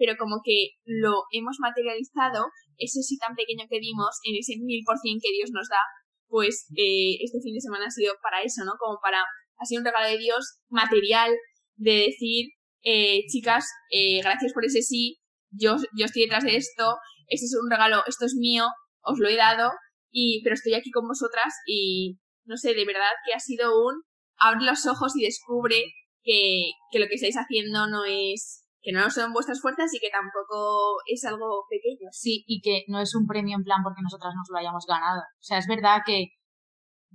pero 0.00 0.16
como 0.16 0.40
que 0.42 0.80
lo 0.86 1.28
hemos 1.30 1.60
materializado, 1.60 2.48
ese 2.78 3.02
sí 3.02 3.18
tan 3.18 3.36
pequeño 3.36 3.68
que 3.68 3.80
dimos, 3.80 4.16
en 4.24 4.40
ese 4.40 4.56
mil 4.56 4.80
por 4.86 4.96
cien 4.96 5.20
que 5.20 5.30
Dios 5.30 5.50
nos 5.52 5.68
da, 5.68 5.84
pues 6.26 6.64
eh, 6.74 7.20
este 7.20 7.38
fin 7.44 7.52
de 7.52 7.60
semana 7.60 7.84
ha 7.84 7.90
sido 7.90 8.14
para 8.22 8.40
eso, 8.40 8.64
¿no? 8.64 8.72
Como 8.80 8.98
para, 9.02 9.20
ha 9.20 9.64
sido 9.66 9.80
un 9.80 9.84
regalo 9.84 10.08
de 10.08 10.16
Dios 10.16 10.56
material, 10.70 11.36
de 11.76 12.08
decir, 12.08 12.48
eh, 12.82 13.26
chicas, 13.28 13.68
eh, 13.90 14.22
gracias 14.22 14.54
por 14.54 14.64
ese 14.64 14.80
sí, 14.80 15.20
yo, 15.50 15.76
yo 15.98 16.06
estoy 16.06 16.22
detrás 16.22 16.44
de 16.44 16.56
esto, 16.56 16.96
este 17.28 17.44
es 17.44 17.54
un 17.62 17.70
regalo, 17.70 18.02
esto 18.06 18.24
es 18.24 18.34
mío, 18.40 18.64
os 19.02 19.18
lo 19.18 19.28
he 19.28 19.36
dado, 19.36 19.70
y, 20.10 20.40
pero 20.42 20.54
estoy 20.54 20.72
aquí 20.72 20.90
con 20.90 21.06
vosotras 21.06 21.52
y, 21.66 22.18
no 22.46 22.56
sé, 22.56 22.72
de 22.72 22.86
verdad 22.86 23.12
que 23.26 23.34
ha 23.34 23.40
sido 23.40 23.84
un 23.84 24.00
abre 24.38 24.64
los 24.64 24.86
ojos 24.86 25.12
y 25.14 25.24
descubre 25.24 25.92
que, 26.22 26.70
que 26.90 26.98
lo 27.00 27.06
que 27.06 27.16
estáis 27.16 27.36
haciendo 27.36 27.86
no 27.86 28.06
es 28.06 28.59
que 28.82 28.92
no 28.92 29.10
son 29.10 29.32
vuestras 29.32 29.60
fuerzas 29.60 29.92
y 29.92 30.00
que 30.00 30.10
tampoco 30.10 30.96
es 31.06 31.24
algo 31.24 31.66
pequeño. 31.68 32.08
Sí, 32.12 32.44
y 32.46 32.60
que 32.60 32.84
no 32.88 33.00
es 33.00 33.14
un 33.14 33.26
premio 33.26 33.56
en 33.56 33.64
plan 33.64 33.82
porque 33.82 34.02
nosotras 34.02 34.34
nos 34.34 34.48
lo 34.50 34.58
hayamos 34.58 34.86
ganado. 34.86 35.20
O 35.20 35.42
sea, 35.42 35.58
es 35.58 35.66
verdad 35.66 36.00
que, 36.04 36.28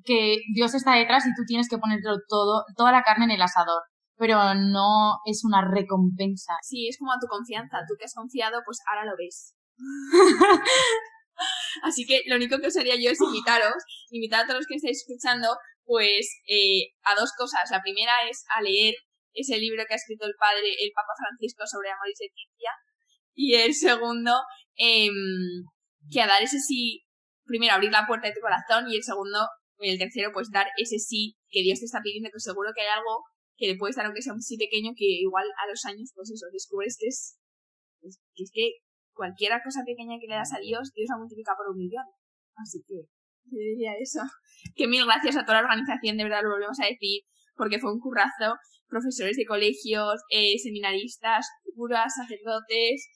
que 0.04 0.38
Dios 0.54 0.76
está 0.76 0.94
detrás 0.94 1.26
y 1.26 1.34
tú 1.36 1.44
tienes 1.48 1.70
que 1.70 1.78
ponerlo 1.78 2.18
todo, 2.28 2.64
toda 2.76 2.92
la 2.92 3.04
carne 3.04 3.26
en 3.26 3.32
el 3.32 3.42
asador. 3.42 3.82
Pero 4.18 4.54
no 4.54 5.20
es 5.26 5.44
una 5.44 5.68
recompensa. 5.68 6.54
Sí, 6.62 6.88
es 6.88 6.98
como 6.98 7.12
a 7.12 7.20
tu 7.20 7.28
confianza. 7.28 7.80
Tú 7.88 7.96
que 8.00 8.06
has 8.06 8.14
confiado, 8.14 8.62
pues 8.66 8.80
ahora 8.88 9.06
lo 9.06 9.18
ves. 9.18 9.56
Así 11.84 12.06
que 12.06 12.22
lo 12.28 12.38
único 12.38 12.60
que 12.60 12.68
os 12.68 12.78
haría 12.78 12.96
yo 12.96 13.10
es 13.10 13.20
invitaros, 13.20 13.84
invitar 14.10 14.44
a 14.44 14.48
todos 14.48 14.60
los 14.60 14.68
que 14.68 14.76
estáis 14.76 15.04
escuchando, 15.06 15.50
pues 15.84 16.40
eh, 16.48 16.94
a 17.04 17.20
dos 17.20 17.34
cosas. 17.38 17.70
La 17.72 17.82
primera 17.82 18.14
es 18.30 18.46
a 18.56 18.62
leer 18.62 18.96
ese 19.36 19.58
libro 19.58 19.84
que 19.88 19.94
ha 19.94 20.02
escrito 20.02 20.26
el 20.26 20.34
padre, 20.40 20.72
el 20.80 20.92
Papa 20.96 21.14
Francisco 21.20 21.64
sobre 21.68 21.92
amor 21.92 22.10
y 22.10 22.16
sentencia. 22.16 22.72
Y 23.36 23.54
el 23.56 23.74
segundo, 23.76 24.32
eh, 24.80 25.12
que 26.10 26.22
a 26.22 26.28
dar 26.28 26.42
ese 26.42 26.60
sí, 26.60 27.04
primero 27.44 27.74
abrir 27.74 27.92
la 27.92 28.08
puerta 28.08 28.28
de 28.28 28.34
tu 28.34 28.42
corazón 28.42 28.90
y 28.90 28.96
el 28.96 29.04
segundo, 29.04 29.46
el 29.80 30.00
tercero, 30.00 30.32
pues 30.34 30.50
dar 30.52 30.68
ese 30.78 31.00
sí 31.00 31.36
que 31.50 31.62
Dios 31.62 31.80
te 31.80 31.86
está 31.86 32.00
pidiendo, 32.02 32.30
que 32.32 32.40
seguro 32.40 32.72
que 32.74 32.82
hay 32.82 32.88
algo 32.88 33.24
que 33.58 33.68
le 33.68 33.76
puedes 33.76 33.96
dar 33.96 34.06
aunque 34.06 34.22
sea 34.22 34.34
un 34.34 34.42
sí 34.42 34.58
pequeño, 34.58 34.92
que 34.96 35.06
igual 35.06 35.46
a 35.46 35.70
los 35.70 35.84
años, 35.86 36.12
pues 36.16 36.32
eso, 36.32 36.48
descubres 36.52 36.98
que 37.00 37.08
es, 37.08 37.38
que 38.02 38.44
es 38.44 38.52
que 38.54 38.72
cualquier 39.14 39.52
cosa 39.64 39.84
pequeña 39.86 40.20
que 40.20 40.28
le 40.28 40.36
das 40.36 40.54
a 40.54 40.60
Dios, 40.60 40.92
Dios 40.94 41.08
la 41.10 41.18
multiplica 41.18 41.54
por 41.56 41.72
un 41.72 41.78
millón. 41.78 42.06
Así 42.56 42.84
que, 42.88 43.08
yo 43.52 43.60
diría 43.60 43.94
eso. 44.00 44.20
Que 44.76 44.88
mil 44.88 45.06
gracias 45.06 45.38
a 45.38 45.46
toda 45.46 45.62
la 45.62 45.68
organización, 45.68 46.18
de 46.18 46.24
verdad 46.24 46.42
lo 46.44 46.50
volvemos 46.50 46.80
a 46.80 46.88
decir, 46.88 47.22
porque 47.56 47.80
fue 47.80 47.94
un 47.94 48.00
currazo 48.00 48.56
profesores 48.88 49.36
de 49.36 49.46
colegios, 49.46 50.22
eh, 50.30 50.58
seminaristas, 50.62 51.48
curas, 51.76 52.14
sacerdotes, 52.16 53.10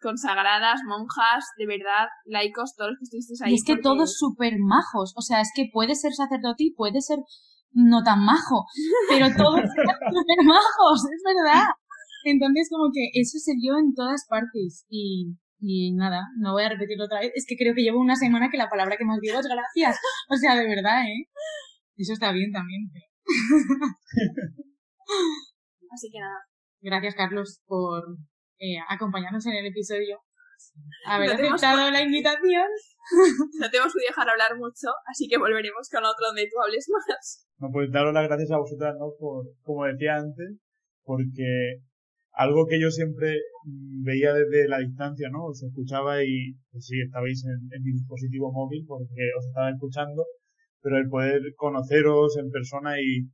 consagradas, 0.00 0.80
monjas, 0.84 1.44
de 1.56 1.66
verdad, 1.66 2.08
laicos, 2.26 2.74
todos 2.76 2.90
los 2.90 2.98
que 2.98 3.04
estuvisteis 3.04 3.42
ahí. 3.42 3.52
Y 3.52 3.54
es 3.54 3.64
que 3.64 3.78
todos 3.78 4.18
súper 4.18 4.54
majos, 4.58 5.14
o 5.16 5.22
sea, 5.22 5.40
es 5.40 5.50
que 5.54 5.70
puede 5.72 5.94
ser 5.94 6.12
sacerdote 6.12 6.64
y 6.64 6.74
puede 6.74 7.00
ser 7.00 7.18
no 7.70 8.02
tan 8.02 8.24
majo, 8.24 8.66
pero 9.08 9.28
todos 9.34 9.60
súper 9.62 10.40
majos, 10.44 11.00
es 11.06 11.22
verdad. 11.24 11.68
Entonces, 12.24 12.68
como 12.70 12.90
que 12.92 13.10
eso 13.14 13.38
se 13.38 13.54
vio 13.56 13.78
en 13.78 13.94
todas 13.94 14.26
partes 14.28 14.84
y, 14.90 15.34
y 15.58 15.92
nada, 15.94 16.28
no 16.38 16.52
voy 16.52 16.64
a 16.64 16.68
repetirlo 16.68 17.06
otra 17.06 17.20
vez. 17.20 17.32
Es 17.34 17.46
que 17.46 17.56
creo 17.56 17.74
que 17.74 17.82
llevo 17.82 18.00
una 18.00 18.16
semana 18.16 18.48
que 18.50 18.58
la 18.58 18.68
palabra 18.68 18.96
que 18.96 19.04
más 19.04 19.18
digo 19.20 19.38
es 19.38 19.46
gracias. 19.46 19.98
O 20.28 20.36
sea, 20.36 20.54
de 20.54 20.66
verdad, 20.66 21.02
¿eh? 21.04 21.26
Eso 21.96 22.12
está 22.12 22.32
bien 22.32 22.52
también. 22.52 22.90
Pero... 22.92 23.11
Así 25.90 26.10
que 26.10 26.20
nada. 26.20 26.40
Gracias, 26.80 27.14
Carlos, 27.14 27.62
por 27.66 28.02
eh, 28.58 28.78
acompañarnos 28.88 29.46
en 29.46 29.54
el 29.54 29.66
episodio. 29.66 30.20
Haber 31.06 31.28
No 31.28 31.54
aceptado 31.54 31.90
la 31.90 32.02
invitación. 32.02 32.68
No 33.60 33.68
te 33.68 33.76
hemos 33.78 33.92
podido 33.92 34.08
dejar 34.08 34.30
hablar 34.30 34.56
mucho, 34.56 34.94
así 35.10 35.26
que 35.28 35.36
volveremos 35.36 35.90
con 35.90 36.04
otro 36.04 36.28
donde 36.28 36.46
tú 36.46 36.54
hables 36.62 36.86
más. 36.88 37.48
No, 37.58 37.68
pues 37.72 37.90
daros 37.90 38.14
las 38.14 38.28
gracias 38.28 38.52
a 38.52 38.58
vosotras, 38.58 38.94
¿no? 38.96 39.10
Por, 39.18 39.44
como 39.62 39.86
decía 39.86 40.16
antes, 40.16 40.58
porque 41.02 41.82
algo 42.32 42.66
que 42.66 42.80
yo 42.80 42.90
siempre 42.90 43.42
mm, 43.64 44.04
veía 44.04 44.32
desde 44.32 44.68
la 44.68 44.78
distancia, 44.78 45.28
¿no? 45.30 45.46
Os 45.46 45.62
escuchaba 45.62 46.22
y 46.22 46.54
pues 46.70 46.86
sí, 46.86 47.00
estabais 47.02 47.44
en, 47.44 47.68
en 47.74 47.82
mi 47.82 47.92
dispositivo 47.92 48.52
móvil 48.52 48.84
porque 48.86 49.34
os 49.36 49.46
estaba 49.46 49.70
escuchando, 49.70 50.24
pero 50.82 50.98
el 50.98 51.08
poder 51.08 51.40
conoceros 51.56 52.36
en 52.38 52.50
persona 52.50 53.00
y, 53.00 53.28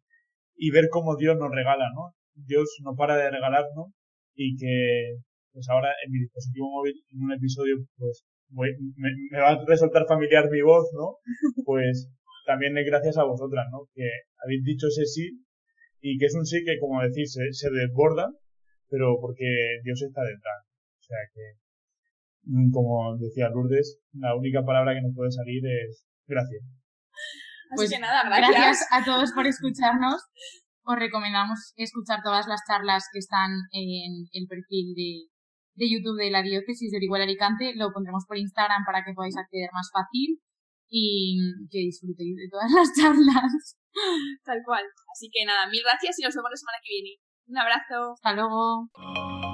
y 0.57 0.71
ver 0.71 0.89
cómo 0.91 1.17
Dios 1.17 1.37
nos 1.39 1.51
regala, 1.51 1.87
¿no? 1.95 2.15
Dios 2.35 2.69
no 2.85 2.95
para 2.97 3.17
de 3.17 3.31
regalarnos 3.31 3.89
y 4.35 4.57
que 4.57 5.17
pues 5.53 5.69
ahora 5.71 5.91
en 6.05 6.13
mi 6.13 6.21
dispositivo 6.21 6.71
móvil 6.71 6.95
en 7.13 7.23
un 7.23 7.33
episodio 7.33 7.77
pues 7.97 8.25
voy- 8.51 8.77
me, 8.97 9.11
me 9.31 9.41
va 9.41 9.51
a 9.51 9.65
resultar 9.67 10.07
familiar 10.07 10.51
mi 10.51 10.63
voz, 10.63 10.87
¿no? 10.95 11.17
Pues 11.65 12.09
también 12.47 12.77
es 12.79 12.87
gracias 12.87 13.19
a 13.19 13.25
vosotras, 13.25 13.67
¿no? 13.73 13.89
Que 13.95 14.09
habéis 14.45 14.65
dicho 14.65 14.87
ese 14.89 15.05
sí 15.07 15.45
y 16.01 16.19
que 16.19 16.27
es 16.27 16.35
un 16.35 16.47
sí 16.47 16.65
que 16.65 16.79
como 16.79 17.03
decís 17.03 17.33
se, 17.33 17.53
se 17.53 17.71
desborda, 17.71 18.31
pero 18.89 19.19
porque 19.21 19.47
Dios 19.85 20.01
está 20.03 20.23
detrás. 20.23 20.63
O 21.01 21.03
sea 21.03 21.19
que, 21.35 21.43
mm, 22.45 22.71
como 22.73 23.17
decía 23.19 23.49
Lourdes, 23.51 24.01
la 24.13 24.35
única 24.37 24.65
palabra 24.65 24.95
que 24.95 25.03
nos 25.03 25.15
puede 25.15 25.31
salir 25.33 25.63
es 25.67 26.05
gracias. 26.27 26.63
Así 27.71 27.77
Pues 27.77 27.91
que 27.91 27.99
nada, 27.99 28.23
gracias. 28.25 28.51
Gracias 28.51 28.89
a 28.91 29.05
todos 29.05 29.33
por 29.33 29.47
escucharnos. 29.47 30.23
Os 30.85 30.97
recomendamos 30.97 31.75
escuchar 31.77 32.21
todas 32.23 32.47
las 32.47 32.61
charlas 32.67 33.05
que 33.13 33.19
están 33.19 33.51
en 33.73 34.29
el 34.33 34.47
perfil 34.49 34.95
de, 34.95 35.29
de 35.75 35.91
YouTube 35.91 36.19
de 36.19 36.31
la 36.31 36.43
Diócesis 36.43 36.91
de 36.91 36.97
Orihuela 36.97 37.25
Alicante. 37.25 37.75
Lo 37.77 37.93
pondremos 37.93 38.25
por 38.27 38.39
Instagram 38.39 38.85
para 38.87 39.05
que 39.05 39.13
podáis 39.13 39.37
acceder 39.37 39.69
más 39.73 39.91
fácil 39.93 40.41
y 40.89 41.37
que 41.71 41.79
disfrutéis 41.79 42.37
de 42.37 42.49
todas 42.51 42.71
las 42.73 42.93
charlas. 42.97 43.77
Tal 44.45 44.59
cual. 44.65 44.85
Así 45.13 45.29
que 45.33 45.45
nada, 45.45 45.69
mil 45.69 45.83
gracias 45.83 46.19
y 46.19 46.23
nos 46.23 46.35
vemos 46.35 46.51
la 46.51 46.57
semana 46.57 46.79
que 46.83 46.95
viene. 46.95 47.17
Un 47.49 47.59
abrazo. 47.59 48.13
Hasta 48.15 48.33
luego. 48.33 49.48